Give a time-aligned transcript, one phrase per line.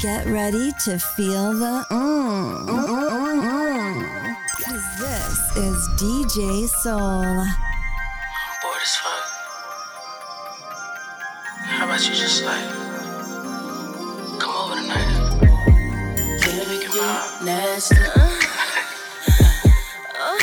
[0.00, 2.66] Get ready to feel the mm.
[2.66, 4.36] mm, mm, mm.
[4.64, 7.00] Cause this is DJ Soul.
[7.00, 7.46] I'm
[8.62, 9.24] bored as fuck.
[11.66, 12.64] How about you just like
[14.40, 15.10] come over tonight?
[16.40, 17.96] Can we get nasty?
[17.96, 18.40] Uh-huh.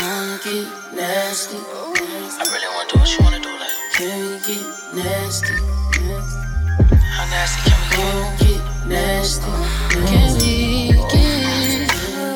[0.01, 1.57] Wanna get nasty?
[1.57, 2.37] Uh-huh.
[2.39, 5.55] I really wanna do what you wanna do, like Can we get nasty?
[7.09, 8.46] how nasty can we get?
[8.87, 9.43] Nasty?
[9.89, 11.89] Can we get?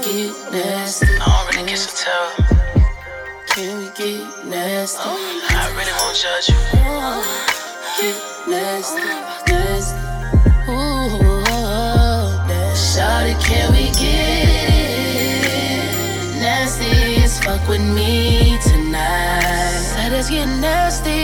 [0.03, 1.07] Get nasty?
[1.07, 2.27] I don't really kiss and tell.
[3.47, 4.99] Can we get nasty?
[4.99, 6.59] I really won't judge you.
[7.97, 8.17] Get
[8.49, 9.07] nasty,
[9.47, 9.95] nasty.
[10.67, 11.41] Ooh.
[12.75, 15.81] Shawty, can we get it?
[16.41, 19.93] Nasty as fuck with me tonight.
[19.95, 21.20] Let us get nasty.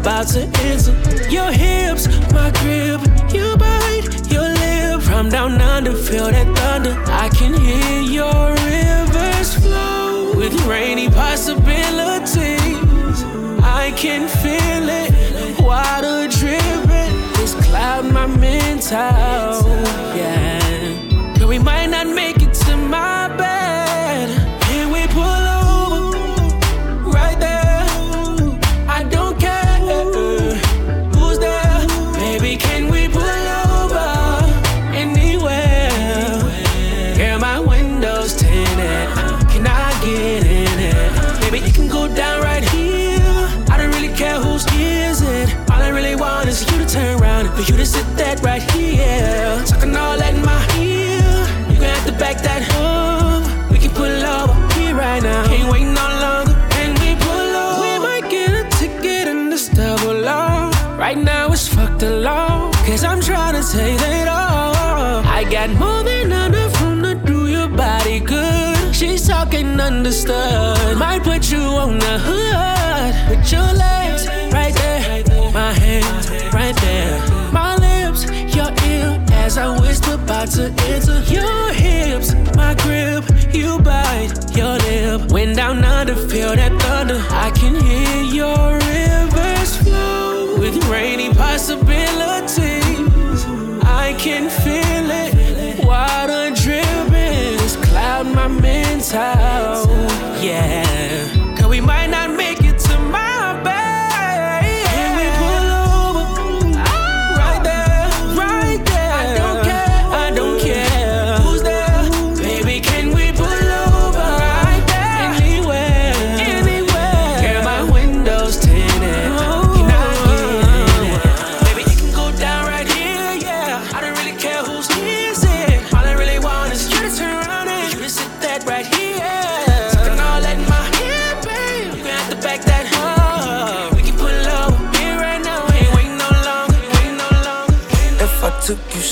[0.00, 0.92] About to answer.
[1.28, 3.00] Your hips, my grip,
[3.34, 5.02] you bite your lip.
[5.02, 6.94] From down under, feel that thunder.
[7.06, 13.18] I can hear your rivers flow with rainy possibilities.
[13.62, 17.12] I can feel it, water dripping.
[17.36, 18.96] This cloud my mental,
[20.16, 21.34] yeah.
[21.38, 22.39] But we might not make
[69.44, 70.98] talking understood.
[70.98, 73.12] Might put you on the hood.
[73.28, 75.24] Put your legs right there.
[75.52, 77.16] My hands right there.
[77.50, 78.22] My lips,
[78.54, 79.08] your ear.
[79.44, 82.34] As I whisper about to enter your hips.
[82.54, 83.24] My grip,
[83.54, 85.32] you bite your lip.
[85.32, 87.20] When down under, feel that thunder.
[87.30, 92.58] I can hear your rivers flow with rainy possibilities.
[94.04, 94.89] I can feel
[98.20, 99.16] Cloud my mental,
[100.42, 101.54] yeah.
[101.56, 102.29] Cause we might not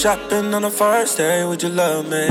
[0.09, 2.25] shopping on the first day, would you love me?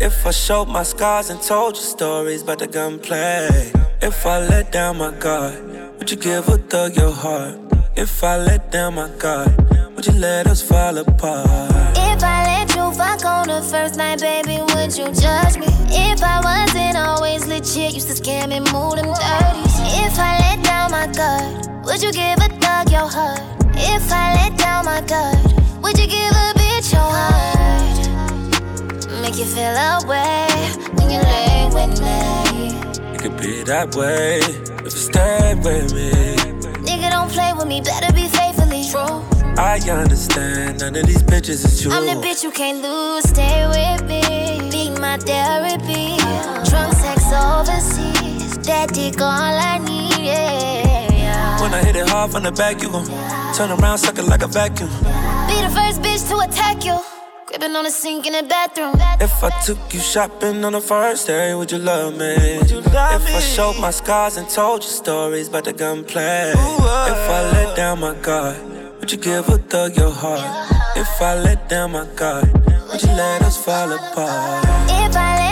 [0.00, 3.70] If I showed my scars and told you stories about the gunplay.
[4.02, 5.54] If I let down my guard,
[5.98, 7.54] would you give a thug your heart?
[7.94, 9.54] If I let down my guard,
[9.94, 11.70] would you let us fall apart?
[12.10, 15.70] If I let you fuck on the first night, baby, would you judge me?
[16.08, 19.76] If I wasn't always legit, used to scam and move them dirties.
[20.04, 23.42] If I let down my guard, would you give a thug your heart?
[23.94, 25.38] If I let down my guard,
[25.84, 26.55] would you give a
[29.22, 30.46] Make you feel away
[30.96, 33.14] when you lay with me.
[33.14, 36.12] It could be that way if you stay with me.
[36.86, 39.22] Nigga, don't don't play with me, better be faithfully true.
[39.58, 41.90] I understand, none of these bitches is true.
[41.92, 44.70] I'm the bitch you can't lose, stay with me.
[44.70, 46.16] Be my therapy.
[46.68, 51.60] Drunk sex overseas, that dick all I need, yeah.
[51.60, 53.06] When I hit it hard from the back, you gon'
[53.54, 54.90] turn around, suck it like a vacuum.
[56.28, 56.98] To attack you.
[57.46, 58.94] Gripping on the sink in the bathroom.
[59.20, 62.34] If I took you shopping on the first day, would you love me?
[62.66, 66.52] you if I showed my scars and told you stories about the gunplay.
[66.52, 68.58] if I let down my guard,
[68.98, 70.72] would you give a thug your heart?
[70.96, 72.52] If I let down my guard,
[72.88, 74.64] would you let us fall apart?
[74.88, 75.45] If I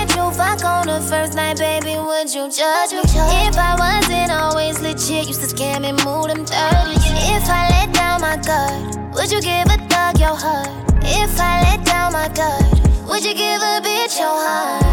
[0.62, 3.01] on the first night, baby, would you judge me?
[3.49, 7.01] If I wasn't always legit, used to scam and move them dirty.
[7.35, 10.69] If I let down my guard, would you give a thug your heart?
[11.03, 12.62] If I let down my guard,
[13.09, 14.85] would you give a bitch your heart?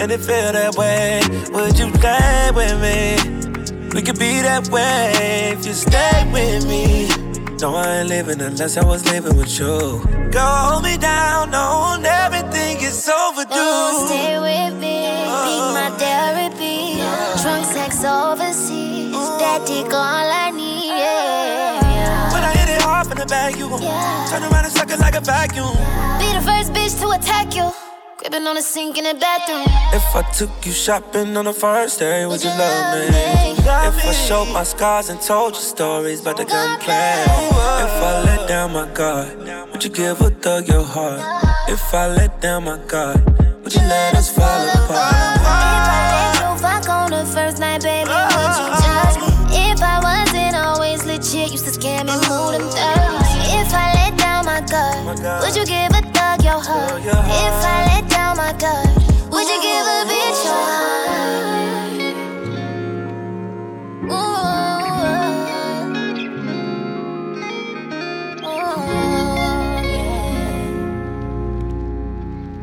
[0.00, 1.20] And if it feel that way,
[1.52, 3.90] would you stay with me?
[3.94, 7.29] We could be that way if you stay with me.
[7.60, 10.00] No, I ain't living unless I was living with you.
[10.30, 13.52] Go hold me down, on everything is overdue.
[13.52, 15.04] Oh, stay with me,
[15.44, 15.98] be my uh-huh.
[15.98, 16.96] therapy.
[17.42, 19.38] Drunk sex overseas, uh-huh.
[19.38, 21.80] that dick all I need, yeah.
[21.82, 22.32] Uh-huh.
[22.32, 24.26] When I hit it hard in the back, you Yeah.
[24.30, 25.76] turn around and suck it like a vacuum.
[26.18, 27.89] Be the first bitch to attack you.
[28.20, 29.64] Gripping on the sink in the bathroom.
[29.94, 33.08] If I took you shopping on the first day, would you you love me?
[33.08, 33.52] me?
[33.56, 37.24] If I showed my scars and told you stories about the gunplay.
[37.24, 39.38] If I let down my guard,
[39.72, 41.22] would you give a thug your heart?
[41.70, 43.24] If I let down my guard,
[43.64, 45.40] would you let us fall apart?
[45.40, 49.30] If I let you fuck on the first night, baby, would you judge me?
[49.72, 53.40] If I wasn't always legit, used to scam and move them dirty.
[53.64, 57.00] If I let down my guard, would you give a thug your heart?
[57.02, 57.99] If I let
[58.30, 58.88] down my guard,
[59.30, 61.10] would you give a bitch your heart?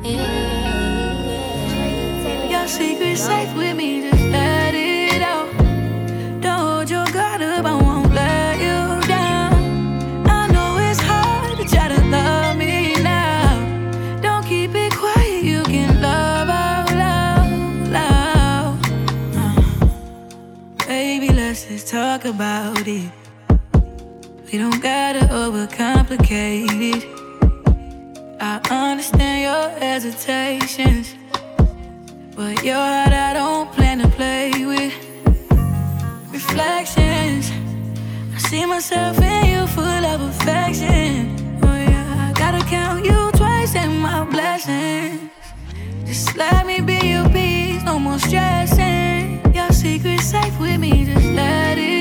[0.03, 0.37] Yeah.
[2.49, 3.66] Your secret safe with
[22.27, 23.09] about it.
[24.51, 27.05] We don't gotta overcomplicate it.
[28.41, 31.15] I understand your hesitations.
[32.35, 34.93] But your heart I don't plan to play with.
[36.31, 37.49] Reflections.
[38.35, 41.35] I see myself in you full of affection.
[41.63, 45.31] Oh yeah, I gotta count you twice in my blessings.
[46.05, 49.41] Just let me be your peace, no more stressing.
[49.53, 51.96] Your secret safe with me, just let it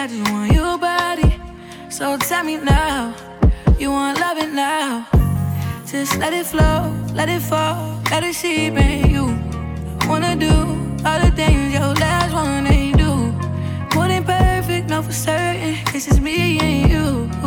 [0.00, 1.38] I just want your body.
[1.90, 3.14] So tell me now,
[3.78, 5.06] you want love it now.
[5.84, 9.26] Just let it flow, let it fall, let it seep in you.
[10.00, 10.54] I wanna do
[11.04, 13.12] all the things your last one ain't do.
[13.94, 17.39] More than perfect, no for certain, this is me and you.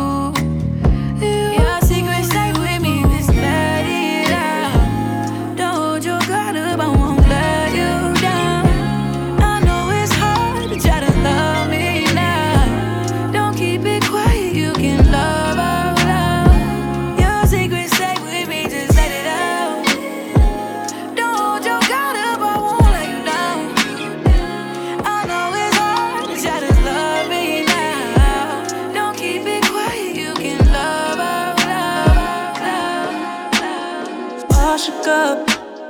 [34.84, 35.48] Shook up,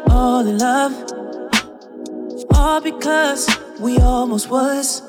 [0.09, 0.93] all in love.
[2.55, 3.49] All because
[3.81, 5.01] we almost was.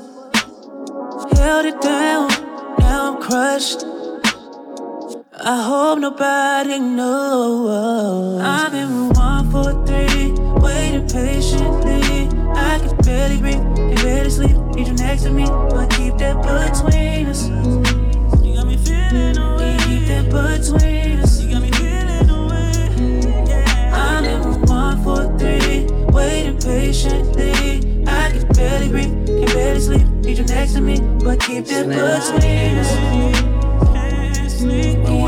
[1.37, 2.29] Held it down,
[2.79, 3.83] now I'm crushed.
[5.39, 8.41] I hope nobody knows.
[8.41, 10.31] I'm in room 143,
[10.65, 12.25] waiting patiently.
[12.55, 14.57] I can barely breathe, can barely sleep.
[14.73, 17.49] Need you next to me, but keep that between us.
[18.43, 19.77] You got me feeling away.
[19.85, 21.34] Keep that between us.
[26.65, 28.03] Patiently.
[28.07, 30.07] I can barely breathe, can barely sleep.
[30.25, 32.91] Need you next to me, but keep that between us.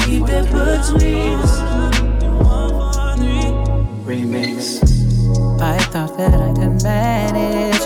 [0.06, 1.54] Keep that between us.
[4.06, 4.82] Remix.
[5.62, 7.86] I thought that I could manage.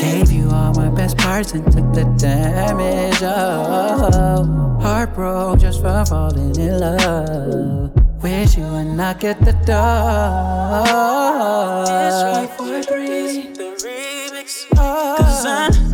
[0.00, 3.22] Gave you all my best parts and took the damage.
[3.22, 7.99] Oh, heart broke just from falling in love.
[8.22, 10.84] Wish you would knock at the door.
[12.06, 13.50] It's right for a three.
[14.74, 15.89] Cause I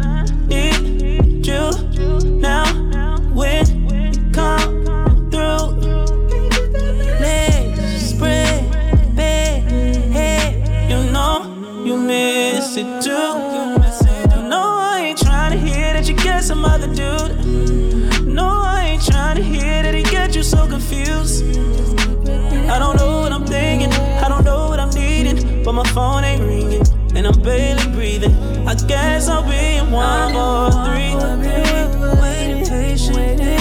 [29.07, 31.15] I guess I'll be in one more three.
[32.21, 33.55] Waiting patiently,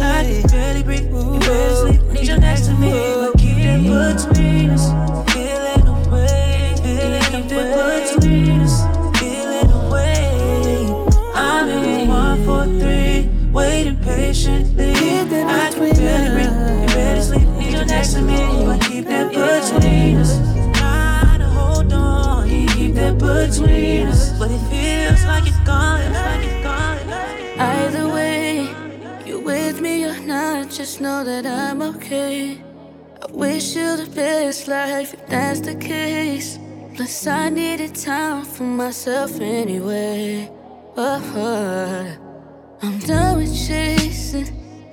[0.00, 2.02] I can barely breathe, can barely sleep.
[2.12, 4.88] Need you next to me, but keep it between us.
[5.32, 8.74] Feeling away, keep it between us.
[9.20, 10.88] Feeling away.
[11.34, 14.92] I'm in one, four, three, waiting patiently.
[14.92, 17.48] I can barely breathe, can barely sleep.
[17.58, 20.38] Need you next to me, but keep that between us.
[20.78, 24.36] Try to hold on, keep that between us.
[24.38, 24.60] But it
[31.00, 32.62] know that I'm okay.
[33.22, 36.58] I wish you the best life if that's the case.
[36.94, 40.50] Plus, I needed time for myself anyway.
[40.96, 42.16] Oh,
[42.82, 44.48] I'm done with chasing,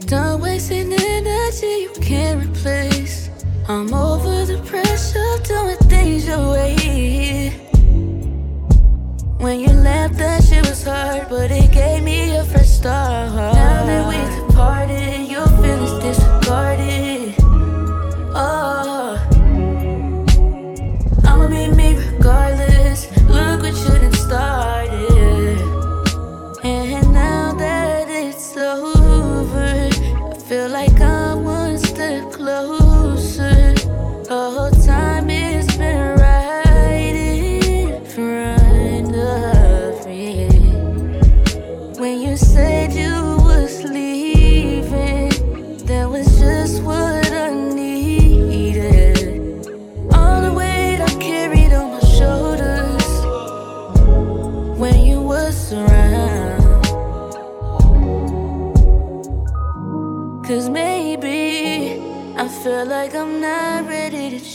[0.05, 3.29] done wasting energy you can't replace.
[3.67, 7.49] I'm over the pressure doing things your way.
[9.37, 13.55] When you left, that shit was hard, but it gave me a fresh start.
[13.55, 17.35] Now that we departed, your feelings disregarded.
[18.35, 19.15] Oh,
[21.23, 23.07] I'ma be me regardless.
[23.29, 24.62] Look what you done started.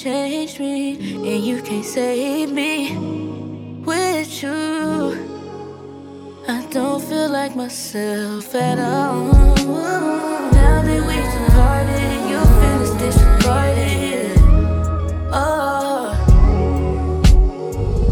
[0.08, 0.96] Ready change me,
[1.34, 2.96] and you can't save me
[3.84, 4.48] with you.
[6.48, 9.32] I don't feel like myself at all.
[10.52, 14.38] Now that we departed, your feelings disregarded.
[15.32, 16.14] Oh,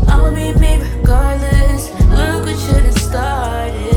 [0.09, 1.91] I'ma be me regardless.
[2.19, 3.96] Look what you done started.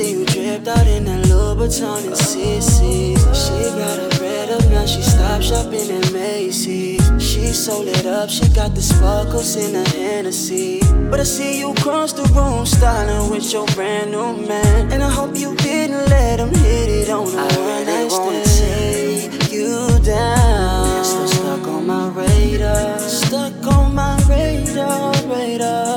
[0.00, 3.16] See you dripped out in that Louboutin and CC.
[3.40, 7.04] She got her bread up, now she stopped shopping at Macy's.
[7.18, 10.80] She so lit up, she got the sparkles in her Hennessy.
[11.10, 14.92] But I see you cross the room, styling with your brand new man.
[14.92, 18.10] And I hope you didn't let him hit it on the I one really night
[18.10, 18.44] wanna.
[18.44, 21.04] Take you down.
[21.04, 22.98] Still stuck on my radar.
[22.98, 25.89] Stuck on my radar, radar.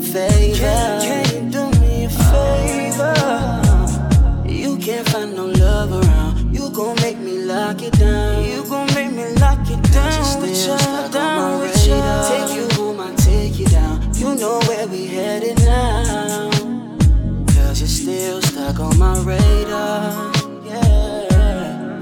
[0.00, 3.14] Can, you do me a favor?
[4.48, 6.54] You can't find no love around.
[6.54, 8.44] You gon' make me lock it down.
[8.44, 10.12] You gon' make me lock it down.
[10.12, 10.38] Just.
[12.28, 14.14] Take you home, I take you down.
[14.14, 15.58] You know where we headed
[17.80, 20.32] you're still stuck on my radar.
[20.64, 22.00] Yeah.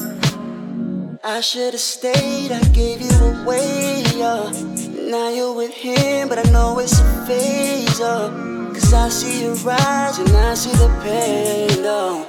[1.22, 4.02] I should've stayed, I gave you away.
[4.16, 4.85] Yeah.
[5.06, 8.28] Now you're with him, but I know it's a phase, uh.
[8.74, 12.26] Cause I see you rise and I see the pain, though.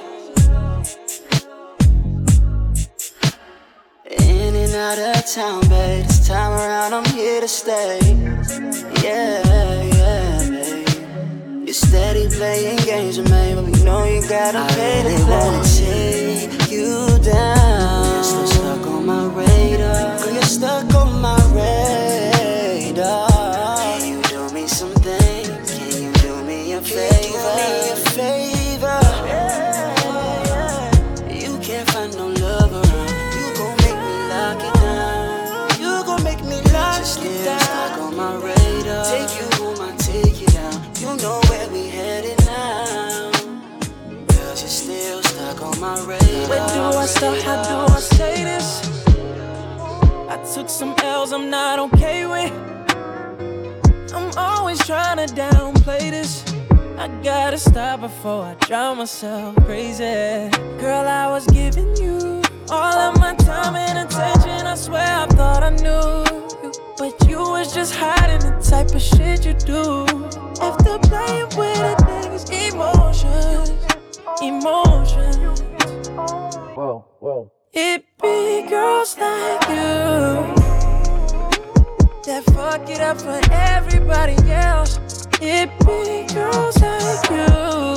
[4.08, 6.06] In and out of town, babe.
[6.06, 7.98] This time around, I'm here to stay.
[9.02, 9.42] Yeah,
[9.98, 11.64] yeah, babe.
[11.66, 15.24] You're steady playing games with me, but we know you gotta I pay really to
[15.24, 15.36] play.
[15.36, 18.14] wanna take you down.
[18.14, 20.18] You're still stuck on my radar.
[20.18, 22.07] Girl, you're stuck on my radar.
[45.88, 46.48] My radar.
[46.50, 47.42] Where do I start?
[47.42, 48.68] How do I say this?
[50.28, 52.52] I took some L's I'm not okay with.
[54.16, 56.44] I'm always trying to downplay this.
[56.98, 60.50] I gotta stop before I drive myself crazy.
[60.82, 64.66] Girl, I was giving you all of my time and attention.
[64.66, 66.08] I swear I thought I knew
[66.62, 70.04] you, but you was just hiding the type of shit you do.
[70.60, 73.70] After playing with a nigga's emotions,
[74.42, 75.67] emotions.
[76.18, 77.52] Whoa, whoa.
[77.72, 80.54] It be girls like you
[82.26, 84.98] that fuck it up for everybody else.
[85.40, 87.88] It be girls like you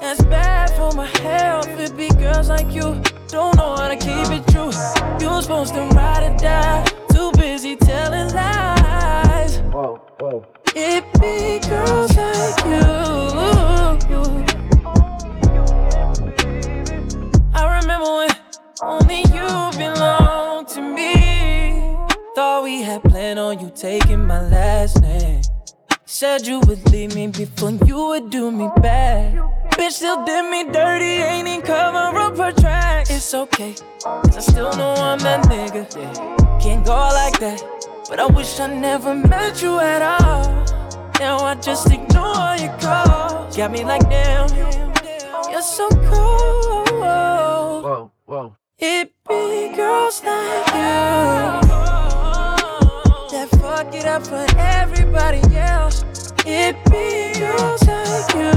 [0.00, 1.68] that's bad for my health.
[1.80, 4.72] It be girls like you don't know how to keep it true.
[5.20, 9.60] You're supposed to ride or die, too busy telling lies.
[9.72, 10.46] Whoa, whoa.
[10.74, 13.57] It be girls like you.
[17.98, 18.30] When
[18.82, 21.96] only you belong to me.
[22.34, 25.42] Thought we had planned on you taking my last name.
[26.04, 29.34] Said you would leave me before you would do me bad.
[29.72, 33.10] Bitch still did me dirty, ain't even cover up her tracks.
[33.10, 35.86] It's okay, cause I still know I'm that nigga.
[36.60, 37.62] Can't go like that,
[38.08, 40.64] but I wish I never met you at all.
[41.20, 43.56] Now I just ignore your calls.
[43.56, 44.48] Got me like damn,
[45.50, 46.87] you're so cold.
[47.00, 48.56] Whoa, whoa.
[48.78, 51.62] It be girls like you
[53.30, 56.04] that fuck it up for everybody else.
[56.44, 58.52] It be girls like you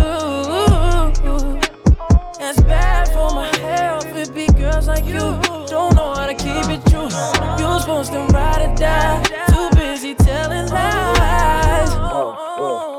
[2.40, 4.08] that's bad for my health.
[4.16, 5.20] It be girls like you
[5.68, 7.04] don't know how to keep it true.
[7.04, 11.90] You supposed to ride or die, too busy telling lies.
[11.90, 12.91] It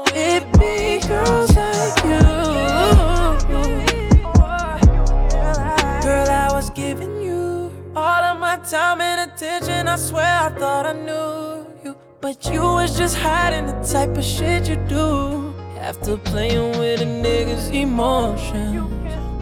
[8.53, 9.88] my time and attention.
[9.88, 14.25] I swear I thought I knew you, but you was just hiding the type of
[14.25, 15.55] shit you do.
[15.79, 18.77] After playing with a nigga's emotions,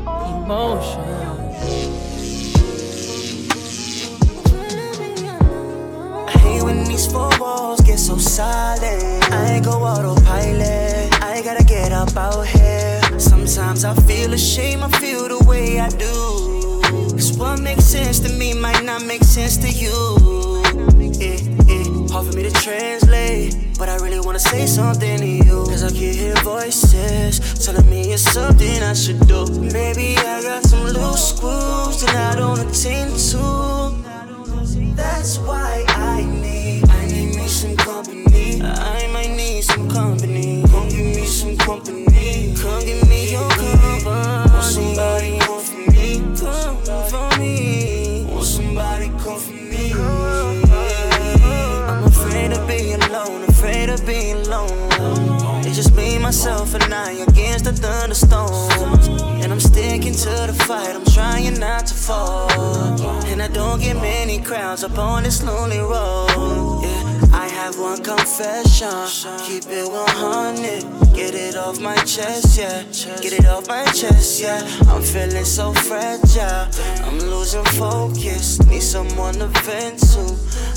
[0.07, 1.09] emotions.
[6.29, 9.33] I hate when these four walls get so silent.
[9.33, 11.21] I ain't go autopilot.
[11.21, 13.01] I gotta get up out here.
[13.19, 16.50] Sometimes I feel ashamed, I feel the way I do.
[17.21, 19.93] Cause what makes sense to me might not make sense to you.
[21.21, 21.37] Yeah,
[21.69, 22.09] yeah.
[22.09, 25.65] Hard for me to translate, but I really wanna say something to you.
[25.69, 29.45] Cause I can hear voices telling me it's something I should do.
[29.61, 34.97] Maybe I got some loose screws that I don't attend to.
[34.97, 38.63] That's why I need, I need me some company.
[38.63, 40.65] I might need some company.
[40.71, 41.80] Come give me some company.
[56.31, 59.09] Myself, and I against the thunderstorms.
[59.43, 60.95] And I'm sticking to the fight.
[60.95, 62.49] I'm trying not to fall.
[63.27, 66.83] And I don't get many crowds up on this lonely road.
[66.85, 69.09] Yeah, I have one confession.
[69.45, 71.17] Keep it 100.
[71.17, 72.85] Get it off my chest, yeah.
[73.21, 74.61] Get it off my chest, yeah.
[74.87, 76.69] I'm feeling so fragile.
[77.07, 78.65] I'm losing focus.
[78.69, 80.23] Need someone to vent to.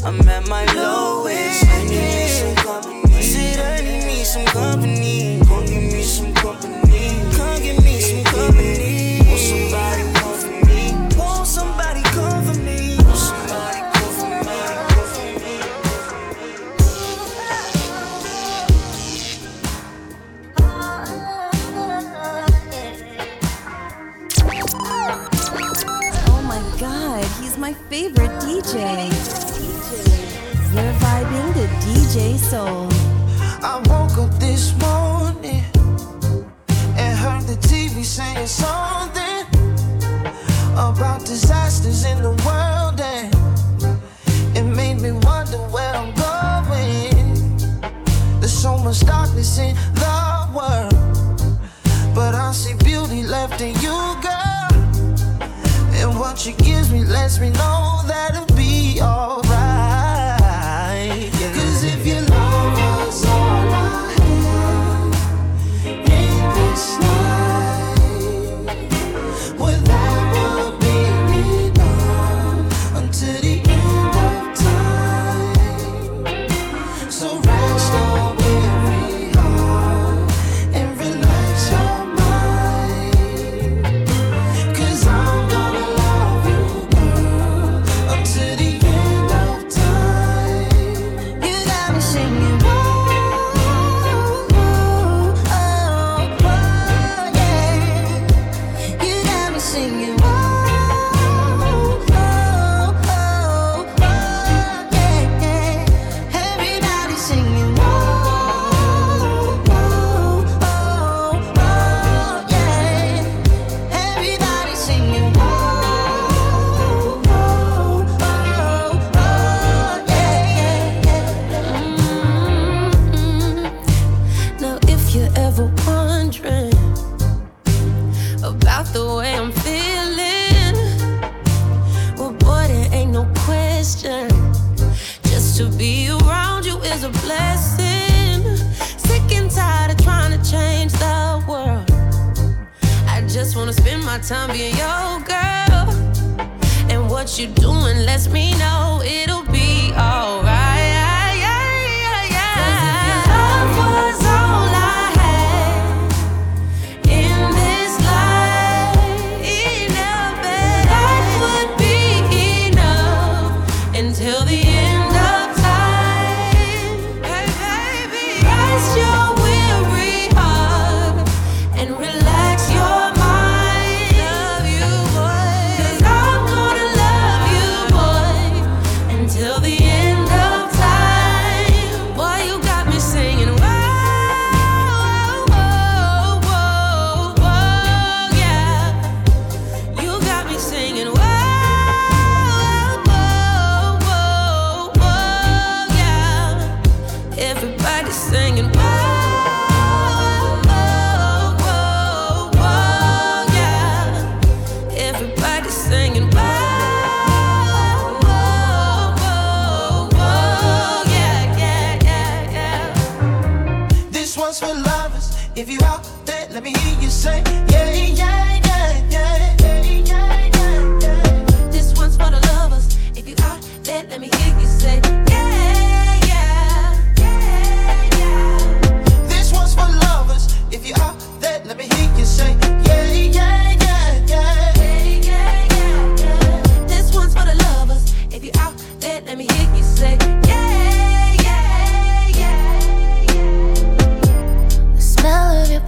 [0.04, 1.64] I'm at my lowest.
[1.68, 4.03] I need some company
[4.34, 5.40] some company.
[5.46, 7.22] Come give me some company.
[7.34, 9.20] Come give me some company.
[9.38, 10.14] Somebody me?
[11.46, 12.02] Somebody
[12.58, 12.80] me?
[13.14, 14.08] Somebody me?
[14.88, 15.60] Me.
[26.26, 29.12] Oh my god, he's my favorite DJ.
[30.74, 32.93] You're vibing to DJ Soul.
[49.56, 50.94] the world.
[52.16, 54.74] But I see beauty left in you, girl.
[55.94, 59.43] And what she gives me lets me know that'll be all.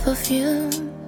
[0.05, 1.04] perfume.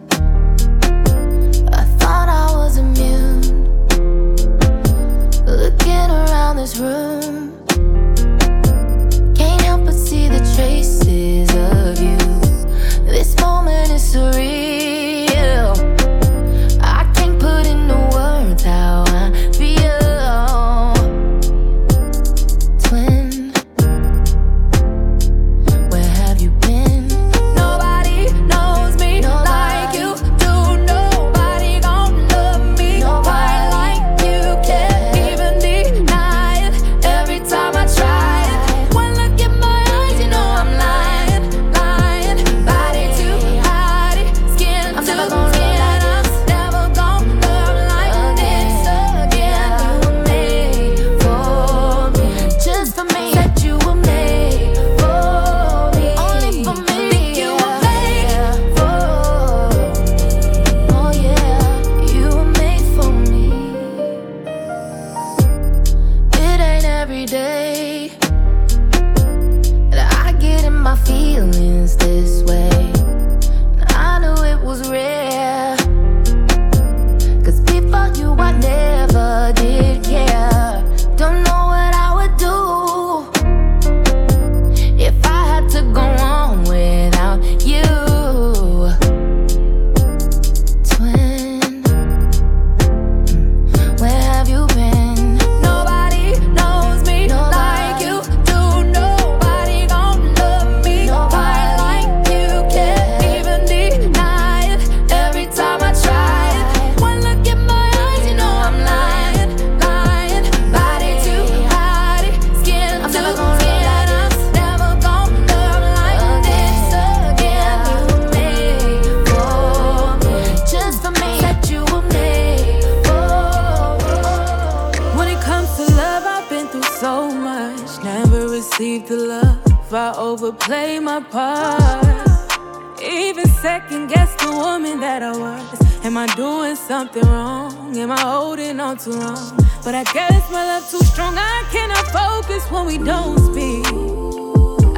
[140.52, 141.36] My love too strong.
[141.38, 143.86] I cannot focus when we don't speak.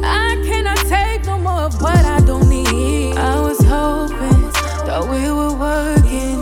[0.02, 3.16] I cannot take no more of what I don't need.
[3.16, 4.50] I was hoping,
[4.86, 6.40] thought we were working.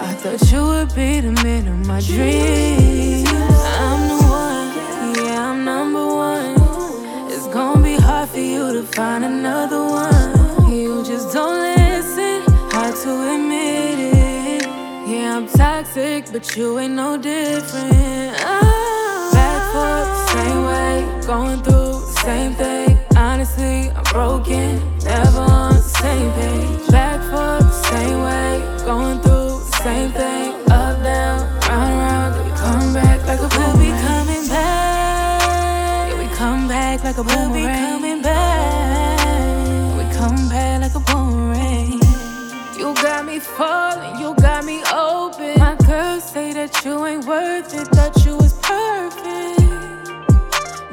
[0.00, 3.28] I thought you would be the man of my dreams.
[3.28, 4.68] I'm the one,
[5.24, 6.54] yeah, I'm number one.
[7.30, 10.72] It's gonna be hard for you to find another one.
[10.72, 13.33] You just don't listen, hard to
[15.34, 18.36] I'm toxic, but you ain't no different.
[18.38, 22.96] Oh, back foot, same way, going through the same thing.
[23.16, 26.88] Honestly, I'm broken, never on the same page.
[26.88, 30.54] Back foot, same way, going through the same thing.
[30.70, 33.76] Up, down, round, round, then we come back like a boomerang.
[33.76, 36.10] We'll be coming back.
[36.10, 37.50] Yeah, we come back like a boomerang.
[37.50, 39.98] We'll be coming back.
[39.98, 42.00] We come back like a boomerang.
[42.78, 44.33] You got me falling, you
[44.64, 45.58] me open.
[45.58, 49.60] My girls say that you ain't worth it, that you was perfect.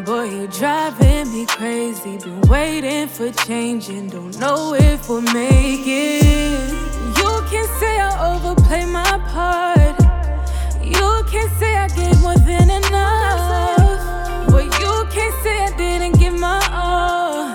[0.06, 2.18] Boy, you driving me crazy.
[2.18, 6.72] Been waiting for change and don't know if we'll make it.
[7.18, 9.98] You can say I overplay my part.
[10.84, 14.50] You can say I gave more than enough.
[14.50, 17.54] But you can't say I didn't give my all.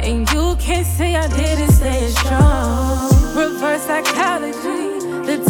[0.00, 3.08] And you can't say I didn't stay strong.
[3.36, 4.67] Reverse psychology,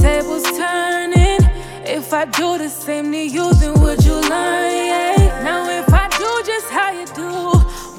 [0.00, 1.40] tables turning.
[1.84, 4.70] If I do the same to you, then would you learn?
[4.90, 5.42] Yeah.
[5.44, 7.32] Now if I do just how you do,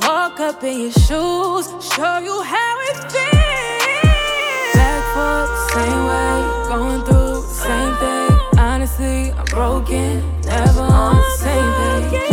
[0.07, 4.73] walk up in your shoes, show you how it feels.
[4.75, 6.35] Back for the same way,
[6.69, 8.59] going through same thing.
[8.59, 12.28] Honestly, I'm broken, never on the same page.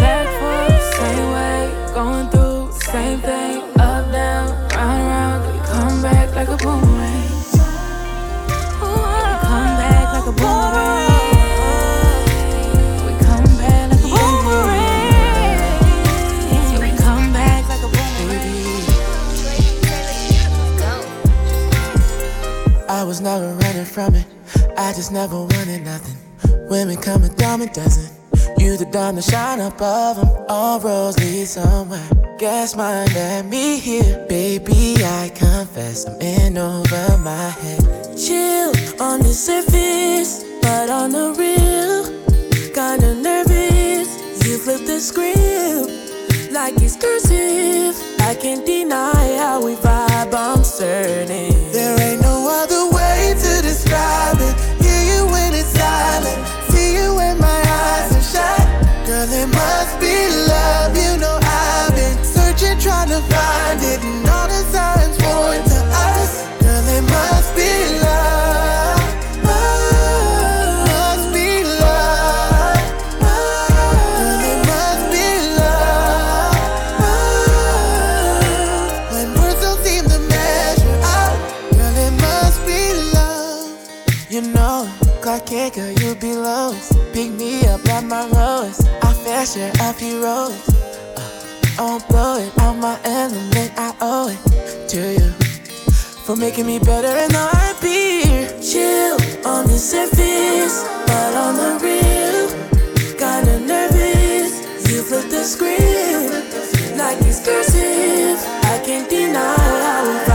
[23.26, 24.24] Never running from it.
[24.78, 26.16] I just never wanted nothing.
[26.70, 28.08] Women come a dime a dozen.
[28.56, 30.30] You the dime to shine above them.
[30.48, 32.08] All roads lead somewhere.
[32.38, 34.24] Guess mine led me here.
[34.28, 37.82] Baby, I confess I'm in over my head.
[38.16, 38.70] Chill
[39.02, 42.02] on the surface, but on the real.
[42.78, 44.08] Kinda nervous.
[44.46, 47.96] You flip the script like it's cursive.
[48.20, 51.55] I can't deny how we vibe, I'm certain.
[63.76, 66.32] All the signs us.
[66.62, 69.00] Girl, it must be love.
[70.88, 72.80] Must be love.
[74.18, 75.26] Girl, it must be
[75.60, 76.56] love.
[79.12, 81.36] When words don't seem to measure up,
[81.72, 82.80] girl, it must be
[83.12, 83.68] love.
[84.30, 84.88] You know,
[85.20, 86.36] Clark Kent, girl, you be.
[87.16, 88.86] Pick me up at my rose.
[89.02, 90.75] I fair share of heroes.
[91.76, 93.70] Blow it out my element.
[93.76, 95.30] I owe it to you
[96.24, 98.48] for making me better and now I be here.
[98.62, 102.48] Chill on the surface, but on the real,
[103.18, 104.52] kinda nervous.
[104.90, 108.38] You flip the script like it's cursive.
[108.64, 110.25] I can't deny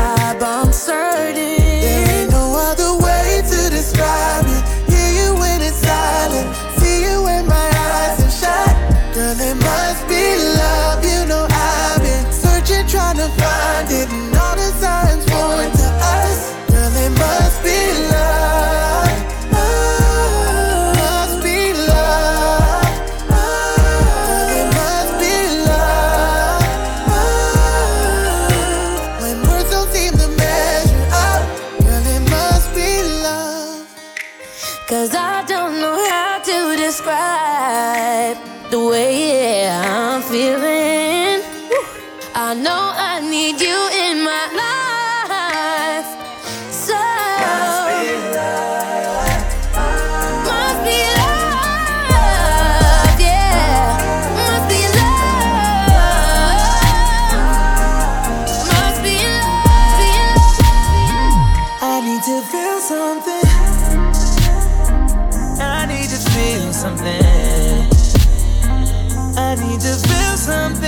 [69.51, 70.87] I need to feel something,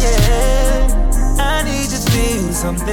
[0.00, 1.36] yeah.
[1.38, 2.88] I need to feel something.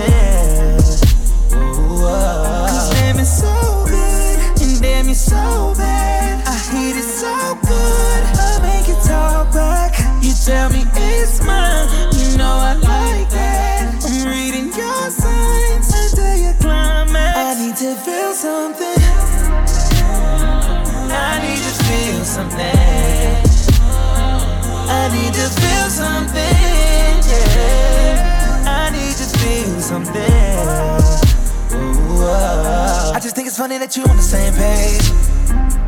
[1.56, 2.66] Ooh, oh.
[2.68, 6.46] Cause damn, it's so good, and damn, you're so bad.
[6.46, 8.24] I hate it so good.
[8.36, 9.98] I make it talk back.
[10.22, 11.73] You tell me it's mine.
[26.04, 28.64] something, yeah.
[28.68, 30.22] I need you to feel something.
[31.74, 33.12] Ooh, oh.
[33.16, 35.08] I just think it's funny that you on the same page.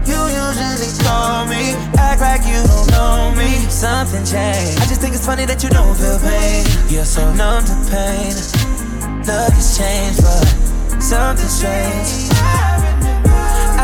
[0.09, 3.51] You usually call me, act like you don't know me.
[3.69, 4.79] Something changed.
[4.81, 6.63] I just think it's funny that you don't feel pain.
[6.87, 8.31] You're so numb to pain.
[9.27, 10.45] Love has changed, but
[11.01, 12.29] something strange.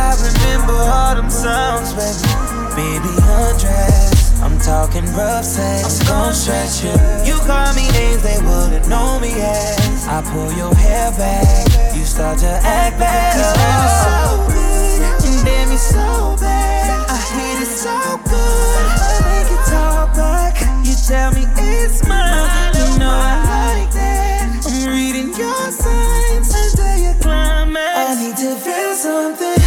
[0.03, 2.29] I remember all them sounds, baby.
[2.77, 4.20] Baby, undressed.
[4.41, 6.01] I'm talking rough sex.
[6.01, 6.89] I'm gon' stretch you.
[7.23, 10.07] You call me names they wouldn't know me as.
[10.07, 11.95] I pull your hair back.
[11.95, 13.37] You start to act bad.
[13.37, 15.29] You damn me so good.
[15.29, 17.05] You damn me so bad.
[17.07, 18.85] I hate it so good.
[19.29, 20.57] Make it talk back.
[20.85, 22.73] You tell me it's mine.
[22.73, 24.65] You know I like that.
[24.65, 27.93] I'm reading your signs until you climax.
[27.93, 29.61] I need to feel something.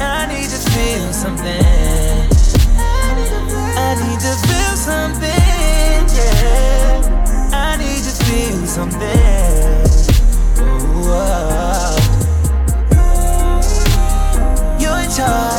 [0.00, 1.77] I need to feel something.
[4.88, 7.50] something, yeah.
[7.52, 9.84] I need to feel something.
[10.60, 11.96] Ooh, oh.
[14.80, 15.57] You're in charge.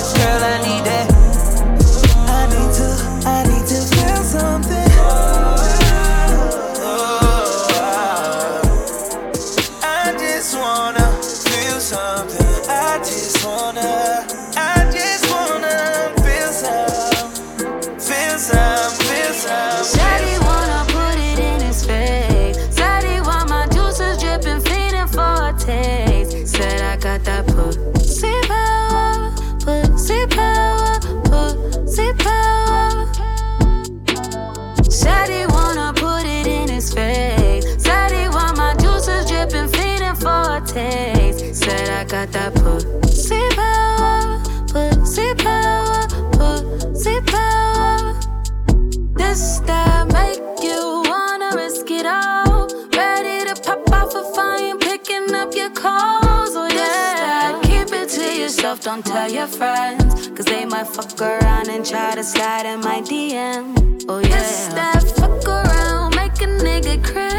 [58.90, 60.30] don't tell your friends.
[60.30, 64.04] Cause they might fuck around and try to slide in my DM.
[64.10, 64.30] Oh yeah.
[64.30, 67.39] Just that fuck around, make a nigga cry.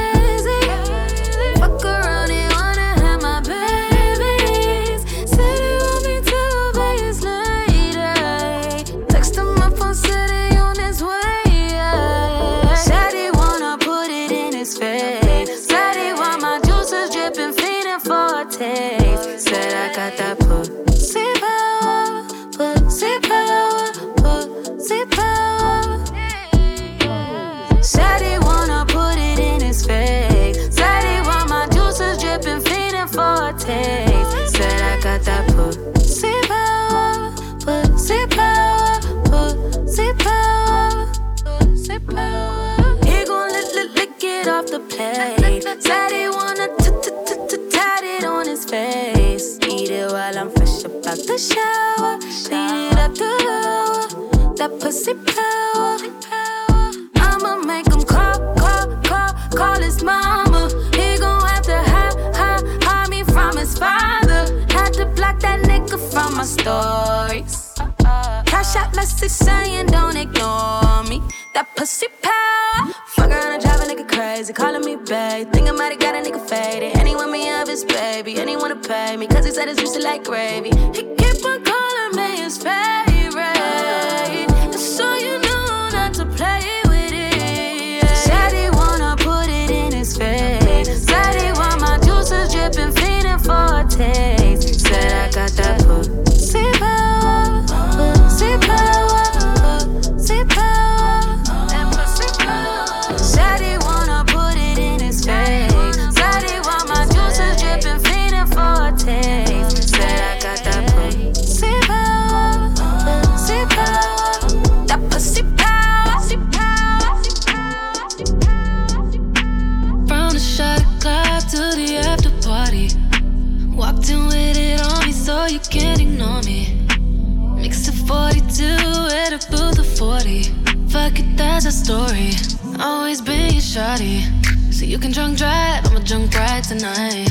[134.90, 137.28] You can drunk drive, I'm a drunk ride tonight.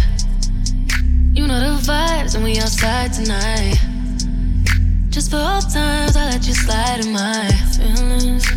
[1.33, 3.75] You know the vibes, and we outside tonight.
[5.09, 8.47] Just for old times, I let you slide in my feelings.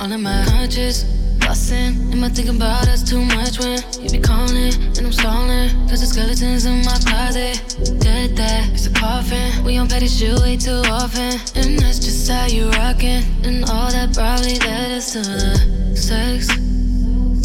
[0.00, 1.04] All in my conscience,
[1.40, 2.14] bustin'.
[2.14, 5.68] Am I thinking about us too much when you be calling and I'm stalling?
[5.86, 7.60] Cause the skeletons in my closet,
[8.00, 9.64] dead that it's a coffin.
[9.66, 13.22] We on petty shit way too often, and that's just how you rockin'.
[13.44, 16.69] And all that probably led us to the sex.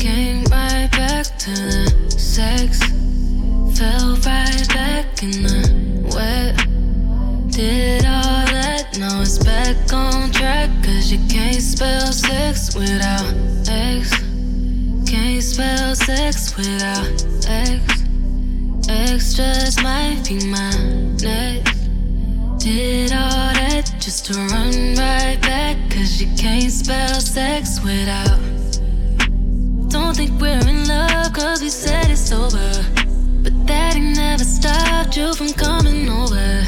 [0.05, 2.77] Came right back to the sex.
[3.75, 6.55] Fell right back in the wet.
[7.51, 10.69] Did all that, now it's back on track.
[10.83, 13.33] Cause you can't spell sex without
[13.67, 14.11] X.
[15.09, 18.03] Can't spell sex without X.
[18.87, 20.69] X just might be my
[21.17, 21.89] next.
[22.63, 25.77] Did all that just to run right back.
[25.89, 28.44] Cause you can't spell sex without.
[30.15, 32.71] Think we're in love cause we said it's over.
[33.43, 36.63] But that ain't never stopped you from coming over.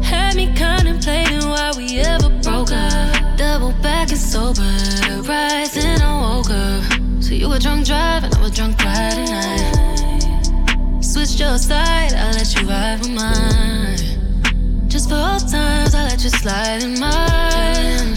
[0.00, 3.36] Had me contemplating why we ever broke up.
[3.36, 6.84] Double back and sober, and I woke up.
[7.20, 9.28] So you were drunk driving, I was drunk riding.
[9.28, 14.88] I switched your side, I let you ride with mine.
[14.88, 18.14] Just for old times, I let you slide in mine.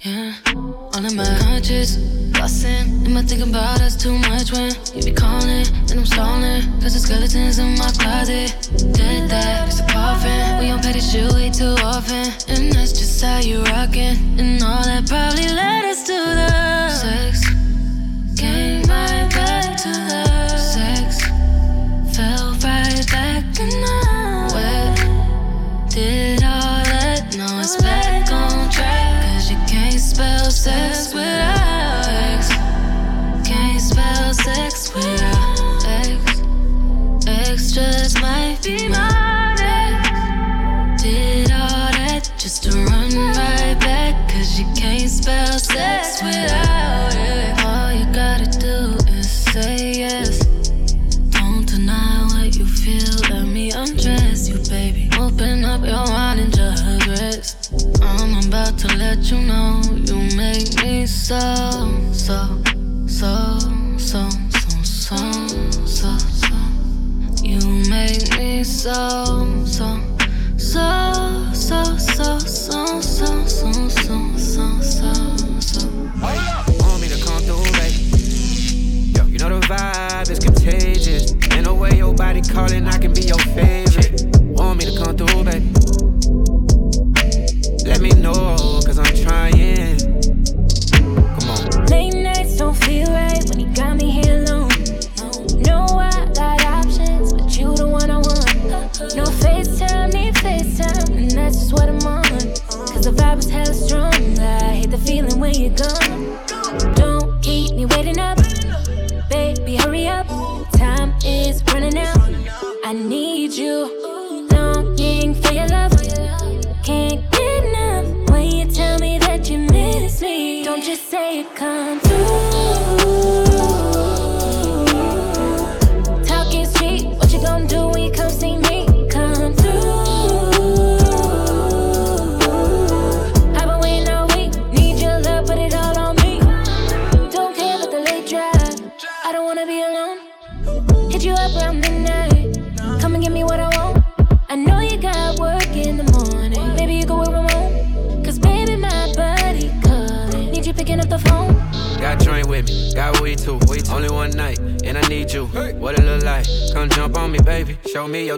[0.00, 0.34] Yeah,
[0.92, 2.13] all in my conscious.
[2.44, 6.60] Bustin', am I thinking about us too much when you be calling and I'm stalling?
[6.78, 8.52] Cause the skeletons in my closet.
[8.92, 10.58] Dead that, it's a coffin.
[10.58, 12.26] We on petty shit way too often.
[12.48, 14.38] And that's just how you rockin'.
[14.38, 17.48] And all that probably led us to the sex.
[18.36, 21.24] Came right back to the sex.
[22.14, 23.83] Fell right back in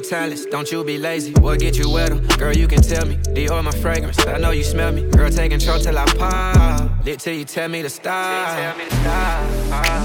[0.09, 0.46] talents.
[0.46, 1.32] Don't you be lazy.
[1.34, 2.16] What get you wetter?
[2.38, 3.16] Girl, you can tell me.
[3.16, 4.18] Dior my fragrance.
[4.26, 5.02] I know you smell me.
[5.11, 7.04] Girl, take control till I pop.
[7.04, 8.76] Lit till you tell me to stop.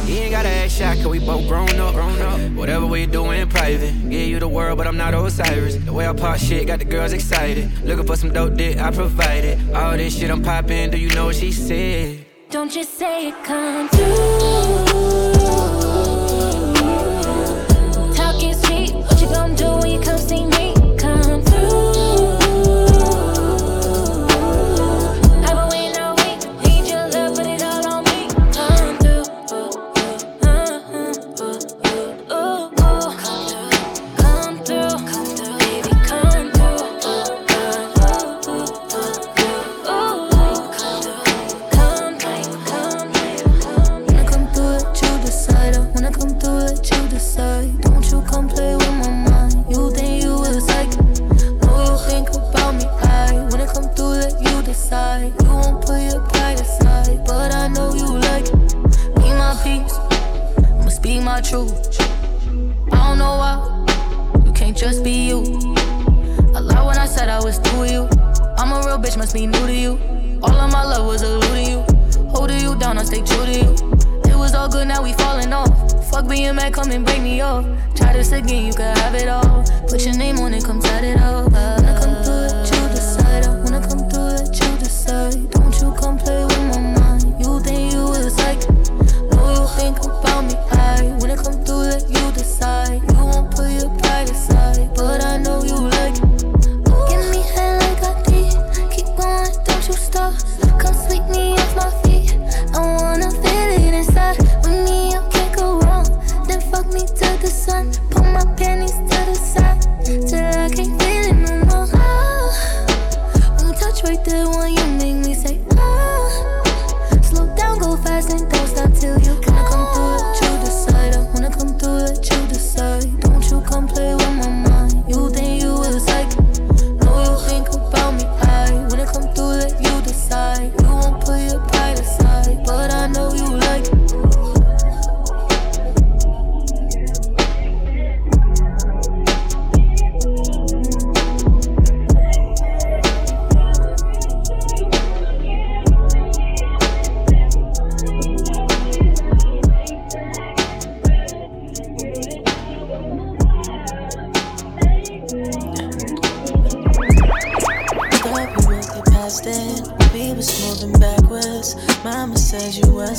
[0.08, 1.94] You ain't gotta act shy, cause we both grown up.
[1.94, 2.40] Grown up.
[2.52, 3.94] Whatever we do in private.
[4.10, 5.76] Give you the world, but I'm not Osiris.
[5.78, 7.72] The way I pop shit got the girls excited.
[7.84, 9.76] Looking for some dope dick, I provide it.
[9.76, 12.26] All this shit I'm popping, do you know what she said?
[12.50, 15.41] Don't you say it, come through.
[19.92, 20.41] You come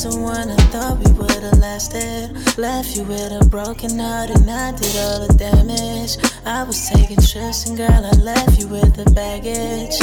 [0.02, 0.50] said wasn't one.
[0.50, 2.58] I thought we would've lasted.
[2.58, 6.16] Left you with a broken heart, and I did all the damage.
[6.44, 9.98] I was taking trips, and girl, I left you with the baggage.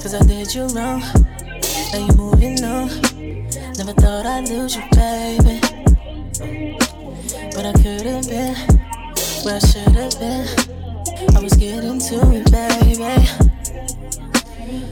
[0.00, 1.02] Cause I did you wrong.
[1.92, 2.88] Now you moving on.
[3.76, 5.60] Never thought I'd lose you, baby.
[7.52, 8.56] But I could've been
[9.44, 10.48] where I should've been.
[11.36, 13.28] I was getting to it, baby.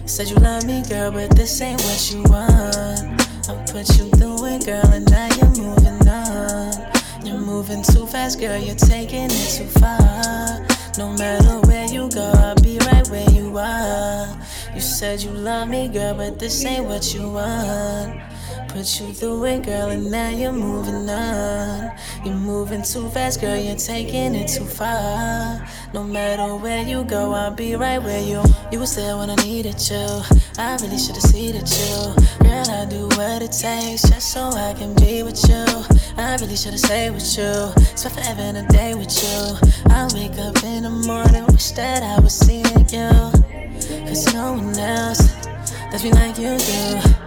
[0.07, 3.26] Said you love me, girl, but this ain't what you want.
[3.49, 6.73] I put you through it, girl, and now you're moving on.
[7.25, 10.67] You're moving too fast, girl, you're taking it too far.
[10.99, 14.37] No matter where you go, I'll be right where you are.
[14.75, 18.21] You said you love me, girl, but this ain't what you want.
[18.77, 21.93] Put you through it, girl, and now you're moving on.
[22.27, 25.67] You're moving too fast, girl, you're taking it too far.
[25.95, 28.43] No matter where you go, I'll be right where you.
[28.71, 30.21] You was there when I needed you.
[30.59, 32.15] I really should've seated you.
[32.45, 35.65] Girl, I do what it takes just so I can be with you.
[36.19, 37.73] I really should've stayed with you.
[37.97, 39.71] Spent forever in a day with you.
[39.87, 43.09] I wake up in the morning, wish that I was seeing you.
[44.07, 45.35] Cause no one else
[45.91, 47.26] does me like you do.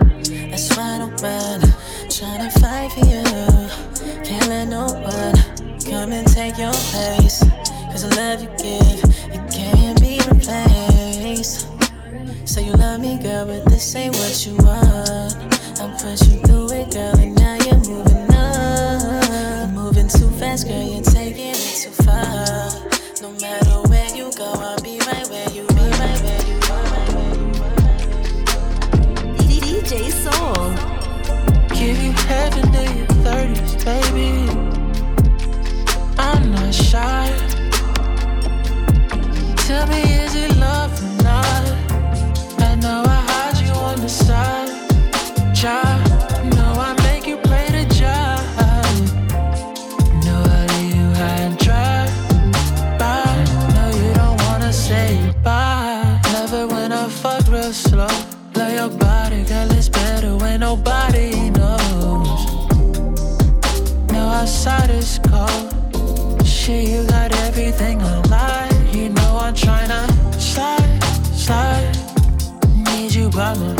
[0.59, 1.61] That's why I don't run,
[2.11, 3.23] tryna fight for you.
[4.25, 7.39] Can't let no one come and take your place.
[7.89, 8.99] Cause the love you give,
[9.31, 11.65] it can't be replaced.
[12.43, 15.37] So you love me, girl, but this ain't what you want.
[15.79, 19.31] I put you through it, girl, and now you're moving on.
[19.31, 22.67] You're moving too fast, girl, you're taking it too far.
[23.21, 25.48] No matter where you go, I'll be right where
[32.29, 34.33] heaven in your 30s, baby.
[36.17, 37.27] I'm not shy.
[39.65, 40.18] Tell me,
[66.69, 68.93] Shit, you got everything I like.
[68.95, 70.05] You know I'm tryna
[70.39, 71.03] slide,
[71.33, 71.97] slide.
[72.75, 73.78] Need you by my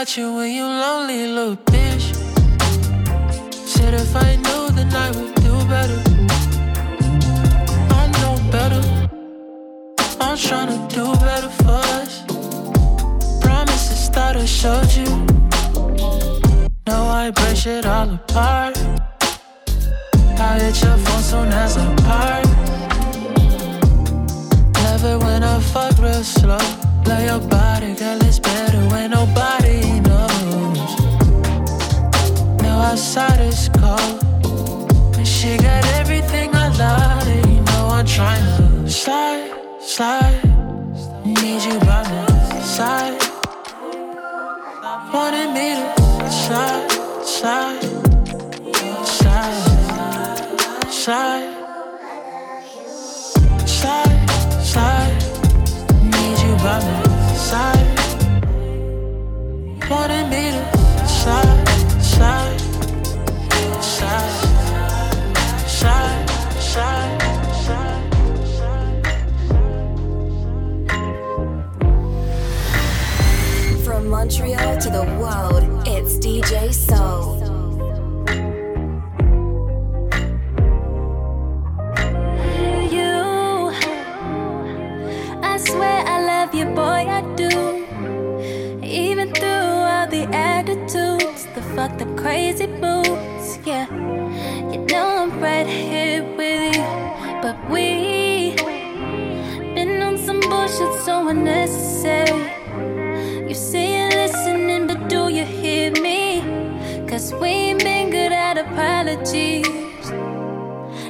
[0.00, 2.06] got you when you lonely, little bitch.
[3.72, 6.00] Said if I knew, then I would do better.
[8.00, 8.82] I know better.
[10.20, 12.12] I'm trying to do better for us.
[13.40, 15.10] Promises that I showed you.
[16.86, 18.76] Now I break it all apart.
[20.48, 22.46] I hit your phone soon as I park.
[24.74, 26.66] Never when I fuck real slow.
[27.08, 29.65] Love your body, girl, it's better when nobody
[32.86, 34.22] outside is cold.
[35.18, 40.40] And she got everything I love, and you know I'm trying to slide, slide.
[41.24, 43.18] Need you by my side.
[45.12, 45.68] Wanted me
[46.20, 46.90] to slide,
[47.36, 47.82] slide,
[49.16, 49.64] slide,
[51.02, 51.52] slide.
[53.76, 54.18] Slide,
[54.70, 55.16] slide,
[56.12, 57.02] need you by my
[57.50, 57.88] side.
[59.90, 60.62] Wanted me to
[61.06, 61.68] slide,
[62.00, 62.45] slide.
[73.84, 77.38] From Montreal to the world, it's DJ Soul.
[82.92, 83.72] You,
[85.42, 87.48] I swear I love you, boy, I do.
[88.84, 93.35] Even through all the attitudes, the fucked up crazy moods,
[93.66, 93.90] yeah.
[94.70, 96.82] You know I'm right here with you,
[97.42, 98.54] but we
[99.74, 102.46] been on some bullshit so unnecessary.
[103.48, 106.42] You say you're listening, but do you hear me?
[107.08, 109.66] Cause we ain't been good at apologies.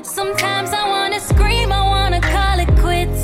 [0.02, 3.22] Sometimes I wanna scream, I wanna call it quits.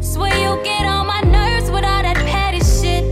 [0.00, 3.04] Swear you get on my nerves with all that petty shit.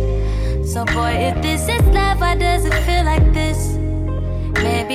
[0.66, 2.97] So, boy, if this is love, why does it feel?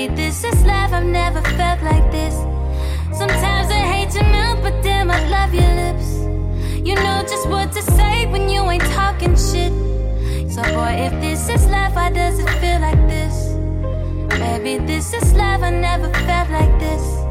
[0.10, 2.36] This is love, I've never felt like this.
[3.18, 6.20] Sometimes I hate your mouth, but damn, I love your lips.
[6.86, 9.72] You know just what to say when you ain't talking shit.
[10.52, 13.54] So, boy, if this is love, why does it feel like this?
[14.40, 17.23] Maybe this is love, I never felt like this.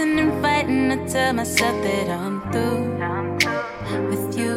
[0.00, 0.92] Fussing and fighting.
[0.92, 4.56] I tell myself that I'm through with you.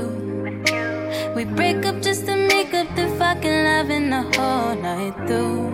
[1.35, 5.71] We break up just to make up the fucking loving the whole night through.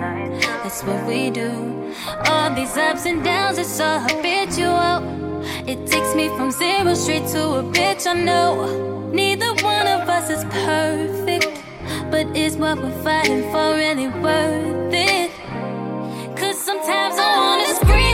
[0.63, 1.93] That's what we do.
[2.26, 5.03] All these ups and downs, it's so habitual.
[5.67, 9.11] It takes me from zero straight to a bitch, I know.
[9.11, 11.61] Neither one of us is perfect,
[12.09, 15.32] but is what we're fighting for really worth it?
[16.39, 18.09] Cause sometimes I wanna scream,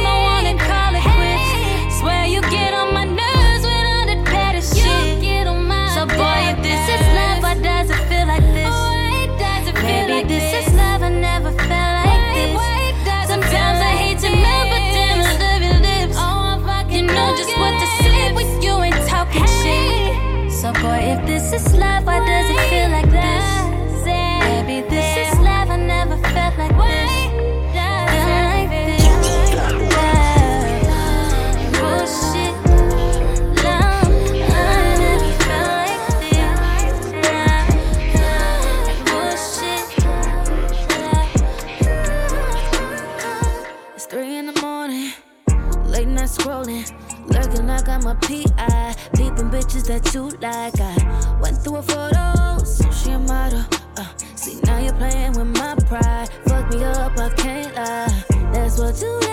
[47.28, 50.80] lurking like I'm a PI, peeping bitches that you like.
[50.80, 53.66] I went through her photos, she a model.
[53.98, 58.24] Uh, see now you're playing with my pride, fuck me up, I can't lie.
[58.54, 59.25] That's what you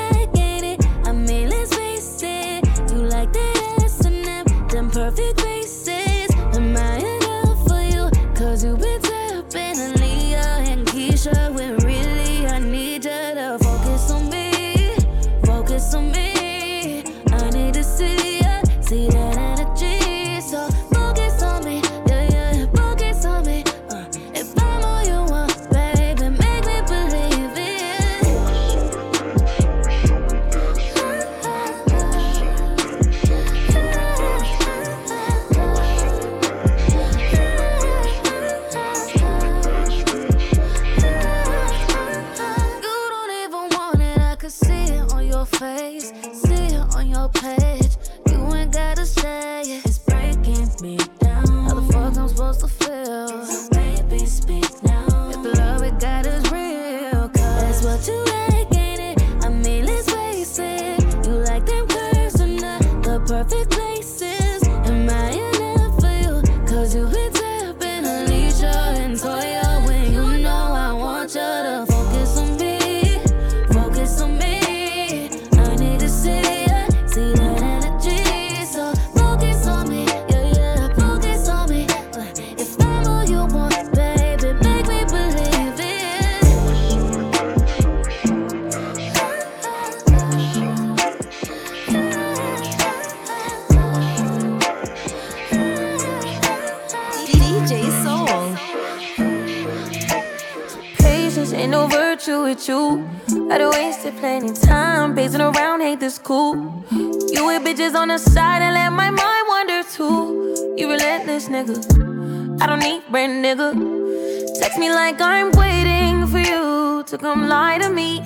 [114.73, 118.23] Text me like I'm waiting for you to come lie to me.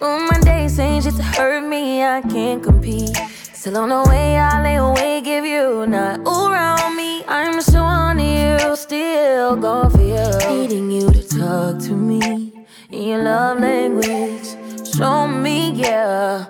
[0.00, 3.16] On my days saying shit to hurt me, I can't compete.
[3.52, 7.24] Still on the way, I lay awake if you not around me.
[7.26, 10.58] I'm so on you, still going for you.
[10.60, 12.52] Needing you to talk to me
[12.90, 14.46] in your love language.
[14.94, 16.46] Show me, yeah,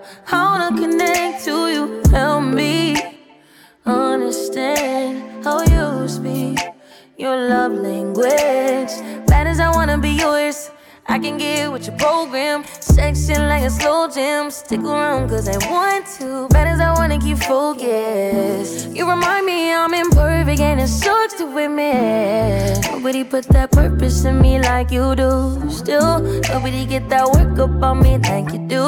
[11.11, 12.65] I can get with your program.
[12.81, 14.51] Section like a slow jam.
[14.51, 16.49] Stick around cause I want to.
[16.49, 18.91] Bad as I wanna keep focused.
[18.95, 22.85] You remind me I'm imperfect and it sucks to admit.
[22.93, 25.59] Nobody put that purpose in me like you do.
[25.71, 26.21] Still,
[26.53, 28.87] nobody get that work up on me like you do.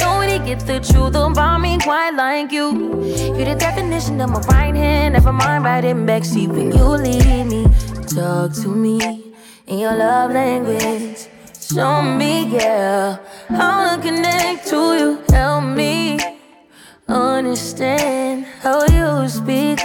[0.00, 2.72] Nobody get the truth about me quite like you.
[3.36, 5.12] You're the definition of my right hand.
[5.12, 7.66] Never mind riding backseat when you leave me.
[8.08, 9.33] Talk to me
[9.66, 11.28] in your love language.
[11.60, 15.22] Show me, yeah, how to connect to you.
[15.30, 16.18] Help me
[17.08, 19.80] understand how you speak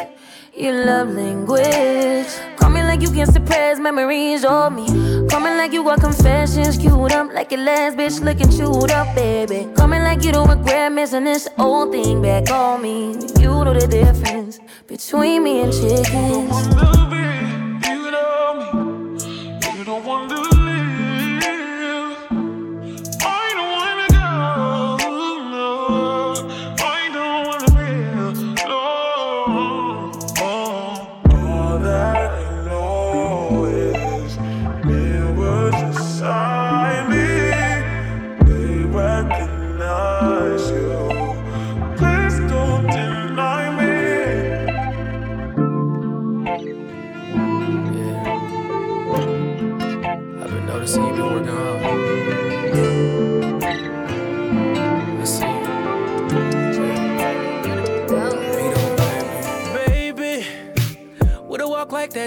[0.56, 2.28] your love language.
[2.58, 4.86] Call me like you can suppress memories of me.
[5.30, 9.16] Call me like you got confessions queued up, like your last bitch looking chewed up,
[9.16, 9.68] baby.
[9.76, 13.14] Call me like you don't regret missing this old thing back on me.
[13.40, 17.29] You know the difference between me and chickens.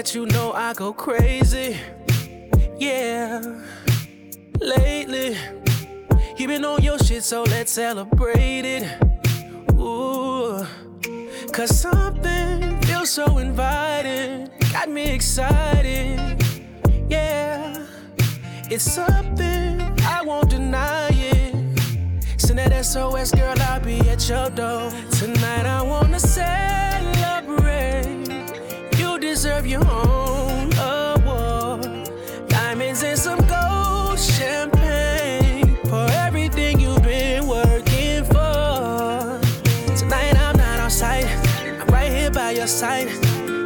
[0.03, 1.77] That, you know I go crazy.
[2.77, 3.41] Yeah,
[4.59, 5.37] lately
[6.37, 8.83] you been on your shit, so let's celebrate it.
[9.71, 10.65] Ooh,
[11.53, 16.19] cause something feels so inviting, got me excited.
[17.07, 17.85] Yeah,
[18.69, 21.55] it's something I won't deny it.
[22.37, 24.91] Send that SOS, girl, I'll be at your door.
[25.11, 26.82] Tonight I wanna celebrate
[29.53, 32.09] deserve your own award.
[32.47, 39.39] Diamonds and some gold champagne for everything you've been working for.
[39.95, 43.09] Tonight I'm not outside, I'm right here by your side.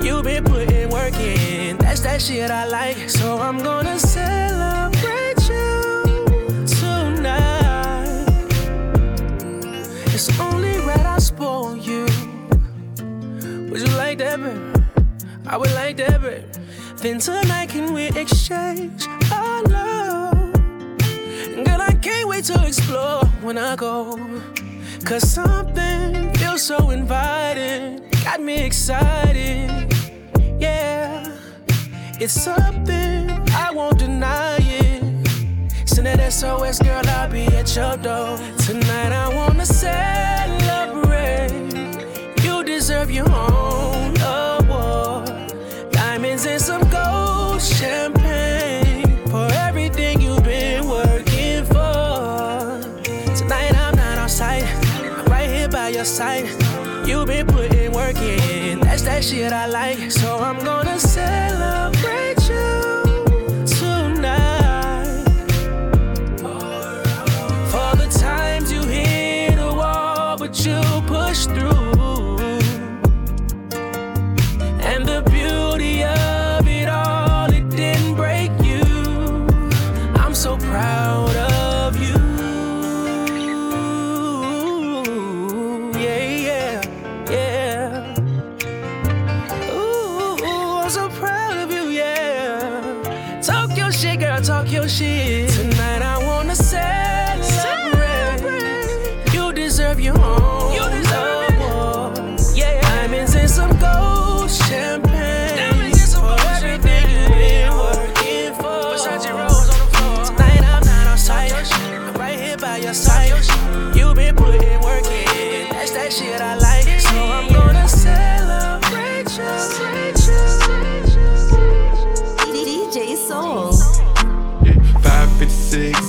[0.03, 3.09] You've been putting work in, that's that shit I like.
[3.09, 3.99] So I'm gonna
[15.49, 16.43] I would like that, baby.
[16.97, 20.53] Then tonight can we exchange our love?
[21.63, 24.19] Girl, I can't wait to explore when I go.
[25.05, 29.71] Cause something feels so inviting, got me excited.
[30.59, 31.31] Yeah,
[32.19, 35.01] it's something I won't deny it.
[35.87, 38.37] Send that SOS, girl, I'll be at your door.
[38.65, 41.51] Tonight I wanna celebrate.
[42.43, 43.76] You deserve your own
[47.77, 52.81] champagne for everything you've been working for.
[53.37, 56.47] Tonight I'm not outside, I'm right here by your side.
[57.07, 60.11] You've been putting work in, that's that shit I like.
[60.11, 60.86] So I'm gonna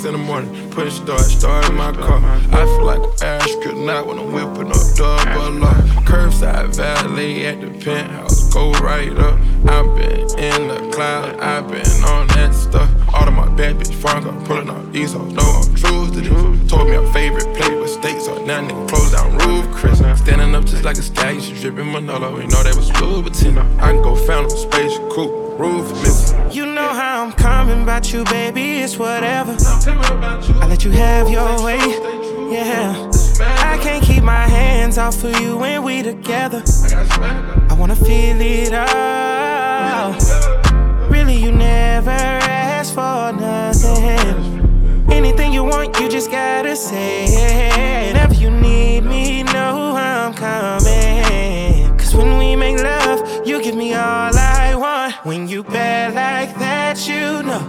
[0.08, 2.18] in the morning, push start, start in my car.
[2.24, 5.76] I feel like an astronaut when I'm whipping up double up.
[6.08, 9.38] Curbside valet at the penthouse, go right up.
[9.68, 12.90] I've been in the cloud, I've been on that stuff.
[13.12, 15.30] All of my bad bitch front, I'm pulling out these hoes.
[15.32, 16.70] Know I'm true to this.
[16.70, 19.98] Told me our favorite play with steaks, so now nigga close down roof, Chris.
[19.98, 21.02] Standing up just like a
[21.40, 22.38] she dripping Manolo.
[22.38, 23.58] You know that was Louboutin.
[23.78, 26.50] I can go found a space coupe, roof missing.
[26.52, 28.78] You know how I'm coming about you, baby.
[28.78, 29.56] It's whatever.
[29.58, 31.78] I let you have your way.
[32.52, 33.10] Yeah.
[33.40, 36.62] I can't keep my hands off of you when we together.
[37.68, 40.14] I wanna feel it all.
[41.10, 45.08] Really, you never asked for nothing.
[45.10, 48.08] Anything you want, you just gotta say.
[48.08, 51.96] Whenever you need me, know I'm coming.
[51.98, 54.47] Cause when we make love, you give me all I.
[55.28, 57.62] When you bad like that, you know.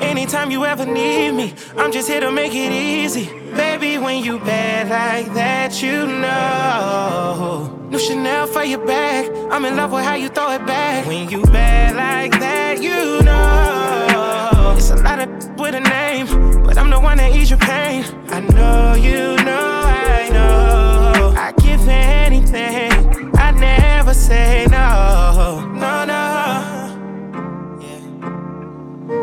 [0.00, 3.26] Anytime you ever need me, I'm just here to make it easy.
[3.54, 7.86] Baby, when you bad like that, you know.
[7.90, 9.30] New Chanel for your bag.
[9.50, 11.06] I'm in love with how you throw it back.
[11.06, 14.74] When you bad like that, you know.
[14.78, 15.28] It's a lot of
[15.60, 18.06] with a name, but I'm the one that ease your pain.
[18.28, 21.34] I know you know, I know.
[21.36, 23.36] I give anything.
[23.36, 25.60] I never say no.
[25.74, 26.25] No, no.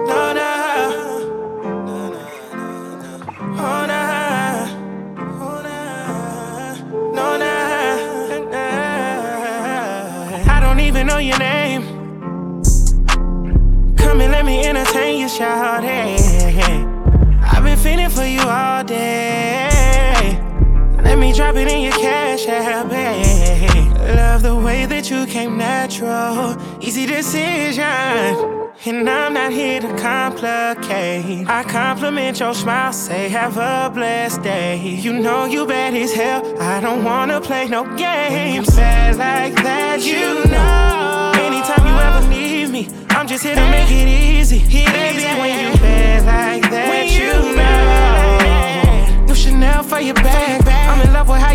[0.06, 0.92] Oh, nah.
[3.58, 4.68] Oh, nah.
[7.14, 7.96] No, nah.
[8.52, 10.54] Nah.
[10.54, 11.84] I don't even know your name.
[13.98, 20.38] Come and let me entertain you, shout I've been feeling for you all day.
[21.04, 23.33] Let me drop it in your cash app, babe.
[24.16, 26.56] Love the way that you came natural.
[26.82, 28.62] Easy decision.
[28.86, 31.48] And I'm not here to complicate.
[31.48, 34.78] I compliment your smile, say have a blessed day.
[34.78, 36.42] You know you bad as hell.
[36.60, 38.76] I don't wanna play no games.
[38.76, 41.32] Bad like that, you know.
[41.48, 44.60] Anytime you ever need me, I'm just here to make it easy.
[44.60, 49.26] Baby, when you bad like that, you know.
[49.28, 50.62] New Chanel for your bag.
[50.68, 51.53] I'm in love with how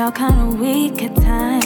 [0.00, 1.59] felt kinda weak at times.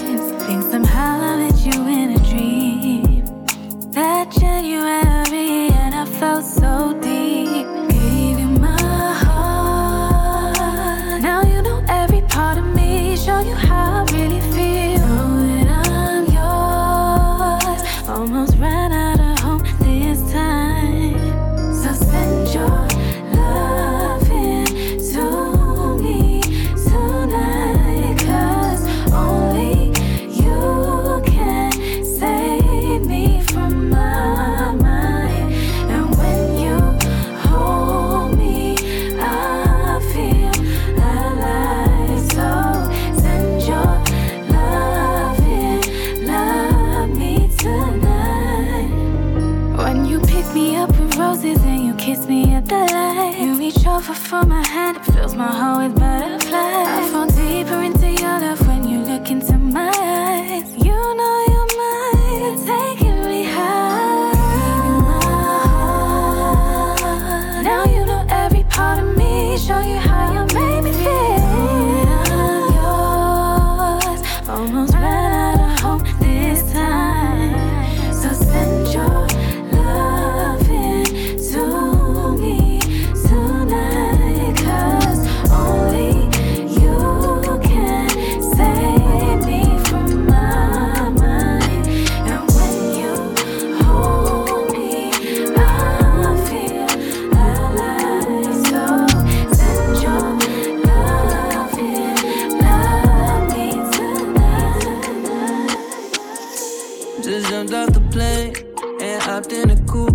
[107.24, 108.52] Just jumped off the plane
[109.00, 110.12] and hopped in a coupe.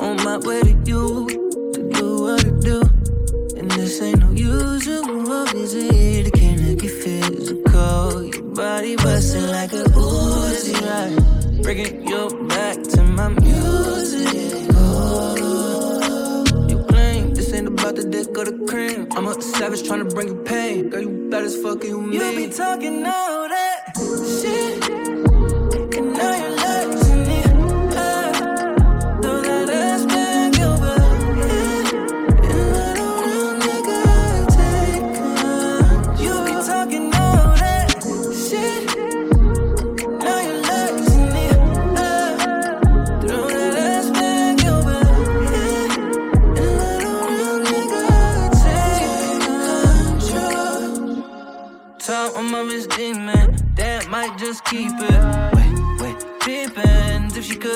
[0.00, 1.26] On my way to you
[1.74, 2.82] to do what I do.
[3.58, 6.28] And this ain't no usual visit.
[6.28, 8.22] It can't look it physical.
[8.22, 14.70] Your body busting like a Uzi, like breaking your back to my music.
[14.74, 19.08] Oh, you claim this ain't about the dick or the cream.
[19.16, 20.90] I'm a savage trying to bring you pain.
[20.90, 22.12] Girl, you bad as fuck, you mean.
[22.12, 23.96] You be talking all that
[24.40, 25.05] shit.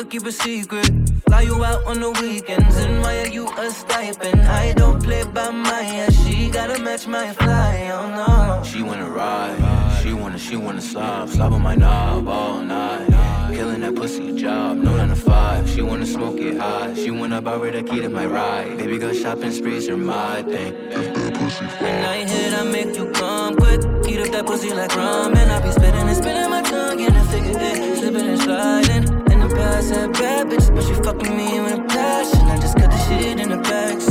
[0.04, 0.90] Peeping if she could keep a secret.
[1.26, 4.40] Fly you out on the weekends and wire you a stipend.
[4.42, 7.90] I don't play by my ass, she gotta match my fly.
[7.92, 8.64] Oh no.
[8.64, 13.08] She wanna ride, she wanna, she wanna slob, slob on my knob all night.
[13.52, 15.68] Killing that pussy job, no nine to five.
[15.68, 18.78] She wanna smoke it high, she wanna borrow the key to my ride.
[18.78, 20.74] Baby girl shopping sprees are my thing.
[21.80, 23.80] When I hit, I make you come quick.
[24.08, 26.29] Eat up that pussy like rum, and I be spitting and spitting
[29.80, 32.46] Had bad bitches, but she fucking me with a passion.
[32.46, 34.09] I just cut the shit in the backseat.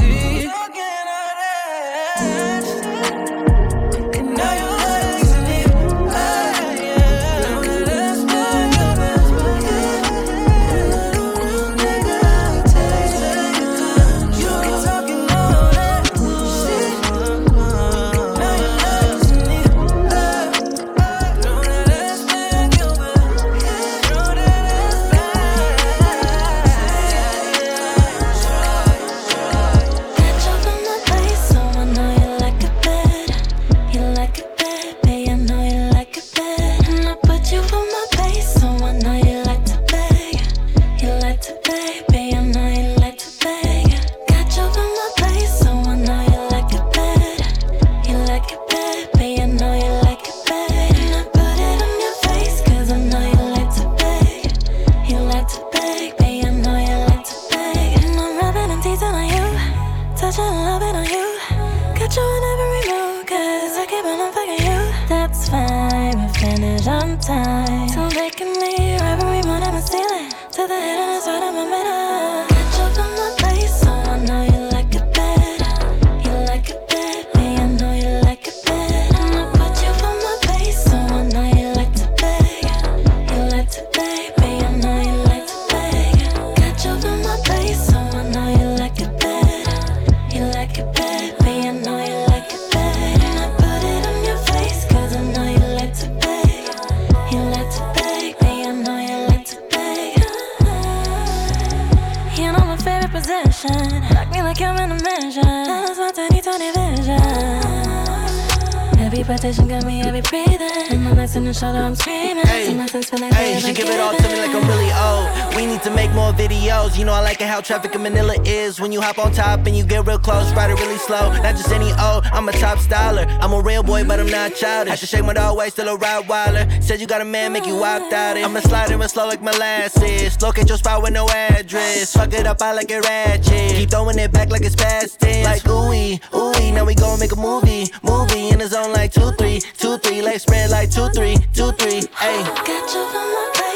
[118.80, 118.82] Is.
[118.82, 121.32] When you hop on top and you get real close, ride it really slow.
[121.44, 123.28] Not just any old, I'm a top styler.
[123.42, 124.92] I'm a real boy, but I'm not childish.
[124.92, 126.68] Had to shake my dog way, still a ride wilder.
[126.82, 128.46] Said you got a man, make you walk out it.
[128.46, 130.42] I'ma slide in real slow like molasses.
[130.42, 132.14] Look at your spot with no address.
[132.14, 133.76] Fuck it up, I like it ratchet.
[133.76, 135.46] Keep throwing it back like it's past tense.
[135.46, 136.74] Like ooey, ooey.
[136.74, 140.22] Now we gon' make a movie, movie in the zone like two, three, two, three.
[140.22, 142.02] Legs spread like two, three, two, three.
[142.02, 142.44] Ayy.
[142.66, 143.69] Got you from my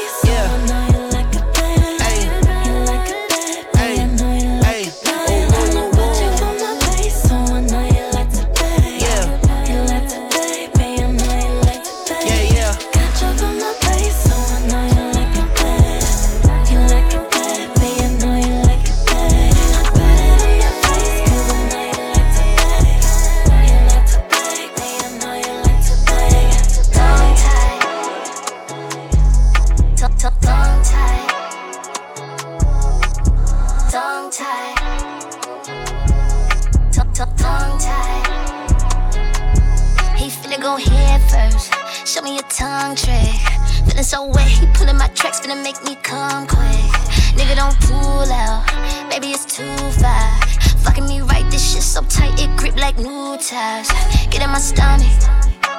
[44.24, 46.88] So he pulling my tracks, finna make me come quick.
[47.36, 48.64] Nigga, don't pull out.
[49.10, 50.40] Baby, it's too far.
[50.80, 53.88] Fucking me right, this shit so tight, it grip like new ties.
[54.30, 55.12] Get in my stomach.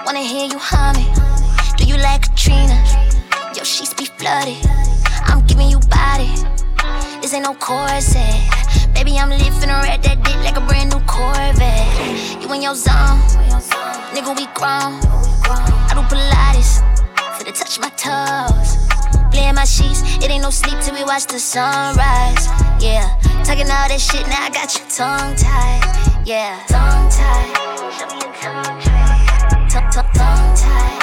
[0.06, 1.10] Wanna hear you humming.
[1.76, 2.78] Do you like Katrina?
[3.56, 4.62] Your sheets be flooded.
[5.26, 6.30] I'm giving you body.
[7.22, 8.30] This ain't no corset.
[8.94, 12.40] Baby, I'm lifting her at that dick like a brand new Corvette.
[12.40, 13.18] You in your zone,
[14.14, 15.02] nigga, we grown.
[15.90, 16.85] I do Pilates,
[17.46, 18.78] to touch my toes.
[19.32, 22.48] Playing my sheets, it ain't no sleep till we watch the sunrise.
[22.82, 23.06] Yeah,
[23.44, 26.26] talking all that shit, now I got you tongue tied.
[26.26, 27.54] Yeah, tongue tied.
[27.94, 29.70] Show me your tongue tied.
[29.70, 30.16] Tongue, tongue,
[30.56, 31.02] tied.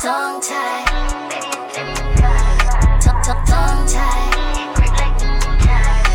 [0.00, 0.86] Tongue tied.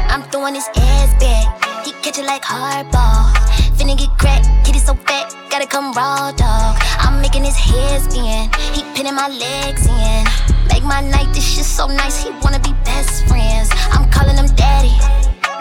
[0.09, 1.85] I'm throwing his ass back.
[1.85, 3.60] He catch it like hardball.
[3.81, 6.77] Finna get cracked, kitty so fat, gotta come raw dog.
[7.01, 8.45] I'm making his hair spin.
[8.77, 10.21] He pinning my legs in.
[10.69, 12.21] Make my night, this shit so nice.
[12.21, 13.71] He wanna be best friends.
[13.89, 14.93] I'm calling him daddy,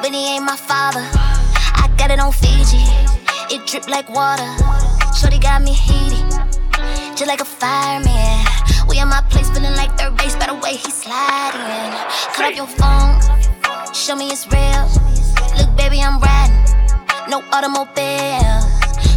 [0.02, 1.00] but he ain't my father.
[1.80, 2.84] I got it on Fiji.
[3.48, 4.52] It drip like water.
[5.16, 6.28] Shorty got me heated,
[7.16, 8.44] just like a fireman.
[8.86, 11.96] We in my place, feeling like third base by the way he sliding.
[12.36, 13.16] Cut off your phone,
[13.94, 14.84] show me it's real.
[15.56, 16.79] Look, baby, I'm riding,
[17.30, 18.60] no automobile.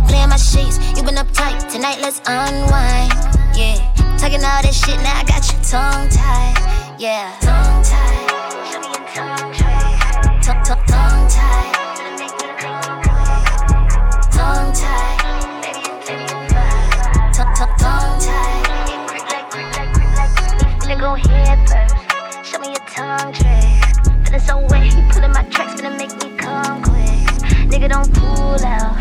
[0.08, 1.72] Playing my sheets, you been uptight.
[1.72, 3.12] Tonight, let's unwind.
[3.58, 3.82] Yeah,
[4.18, 6.54] talking all that shit, now I got you tongue tied.
[7.02, 8.30] Yeah, tongue tied.
[8.70, 9.98] Show me your tongue tied.
[10.46, 11.74] Tongue, tied.
[11.98, 13.02] Gonna make me come.
[14.30, 15.18] Tongue tied.
[17.80, 18.64] Tongue, tied.
[20.82, 21.96] Finna go head first.
[22.46, 23.74] Show me your tongue trick.
[24.26, 26.93] Feeling so wet, he pulling my tracks, finna make me come.
[27.74, 28.14] Nigga, don't
[28.62, 28.94] out.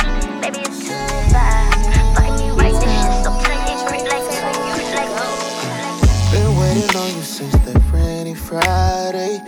[0.57, 0.94] It's too
[1.31, 1.70] far.
[2.16, 5.12] Fucking right, this shit so grip like, grip like.
[5.12, 6.32] Oh.
[6.32, 9.43] Been waiting on you since that rainy Friday.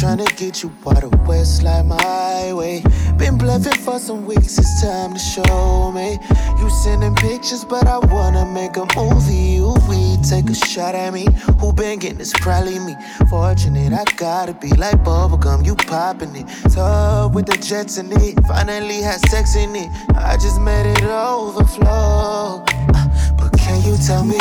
[0.00, 2.82] Trying to get you out of West like my way.
[3.16, 6.18] Been bluffing for some weeks, it's time to show me.
[6.58, 9.56] You sending pictures, but I wanna make a movie.
[9.56, 11.26] You we take a shot at me.
[11.58, 12.32] Who been getting this?
[12.34, 12.94] Probably me.
[13.30, 16.46] Fortunate, I gotta be like bubblegum, you popping it.
[16.72, 18.38] Tub with the jets in it.
[18.46, 19.88] Finally had sex in it.
[20.16, 21.86] I just made it overflow.
[21.86, 23.08] Uh,
[23.38, 24.38] But can you tell me?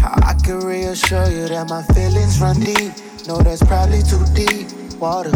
[0.00, 2.92] How I can reassure you that my feelings run deep.
[3.26, 4.75] No, that's probably too deep.
[5.00, 5.30] Water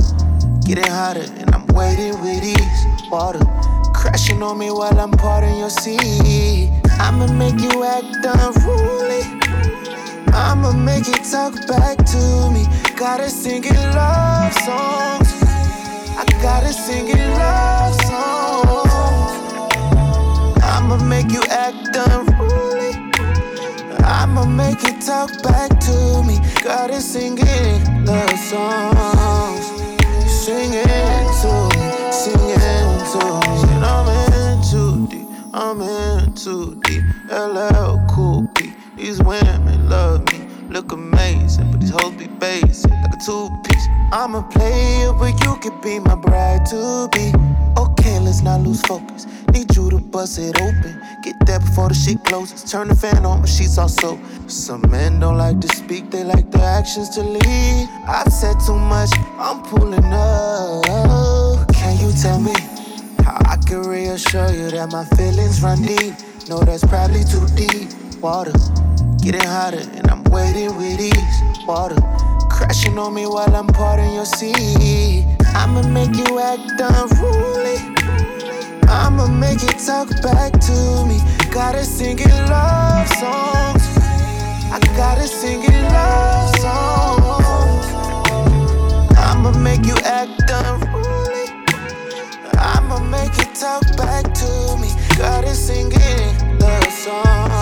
[0.65, 3.11] getting hotter, and I'm waiting with ease.
[3.11, 3.41] Water
[3.93, 6.71] crashing on me while I'm parting your sea.
[6.99, 9.21] I'ma make you act unruly.
[10.33, 12.65] I'ma make you talk back to me.
[12.97, 15.31] Gotta sing it love songs.
[16.17, 19.75] I gotta sing it love songs.
[20.63, 22.80] I'ma make you act unruly.
[24.31, 26.39] I'ma make you talk back to me.
[26.63, 29.67] Gotta sing it, love songs.
[30.31, 30.87] Sing it
[31.43, 32.61] to me, sing it
[33.11, 33.75] to me.
[33.75, 37.03] And I'm in too deep, I'm in too deep.
[37.29, 38.73] LL Cool B.
[38.95, 40.30] These women love me,
[40.71, 43.89] look amazing, but these hoes be basic, like a two piece.
[44.13, 47.33] I'm a player, but you could be my bride to be.
[47.77, 49.27] Okay, let's not lose focus.
[49.53, 51.01] Need you to bust it open.
[51.23, 52.71] Get there before the shit closes.
[52.71, 54.19] Turn the fan on, but she's also.
[54.47, 57.89] Some men don't like to speak, they like their actions to lead.
[58.07, 61.73] I've said too much, I'm pulling up.
[61.75, 62.55] Can you tell me
[63.25, 66.15] how I can reassure you that my feelings run deep?
[66.49, 67.91] No, that's probably too deep.
[68.21, 68.53] Water
[69.21, 71.67] getting hotter, and I'm waiting with ease.
[71.67, 71.97] Water
[72.49, 75.27] crashing on me while I'm parting your sea.
[75.55, 77.77] I'ma make you act unruly.
[78.89, 81.21] I'ma make you talk back to me.
[81.51, 83.85] Gotta sing it love songs.
[84.73, 87.87] I gotta sing it love songs.
[89.19, 91.47] I'ma make you act unruly.
[92.59, 94.91] I'ma make you talk back to me.
[95.19, 97.60] Gotta sing it love songs.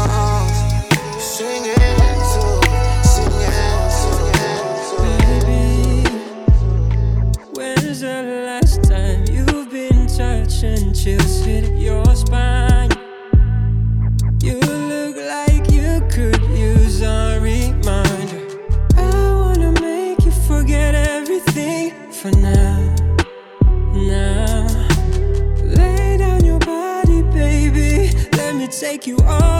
[28.88, 29.57] Take you all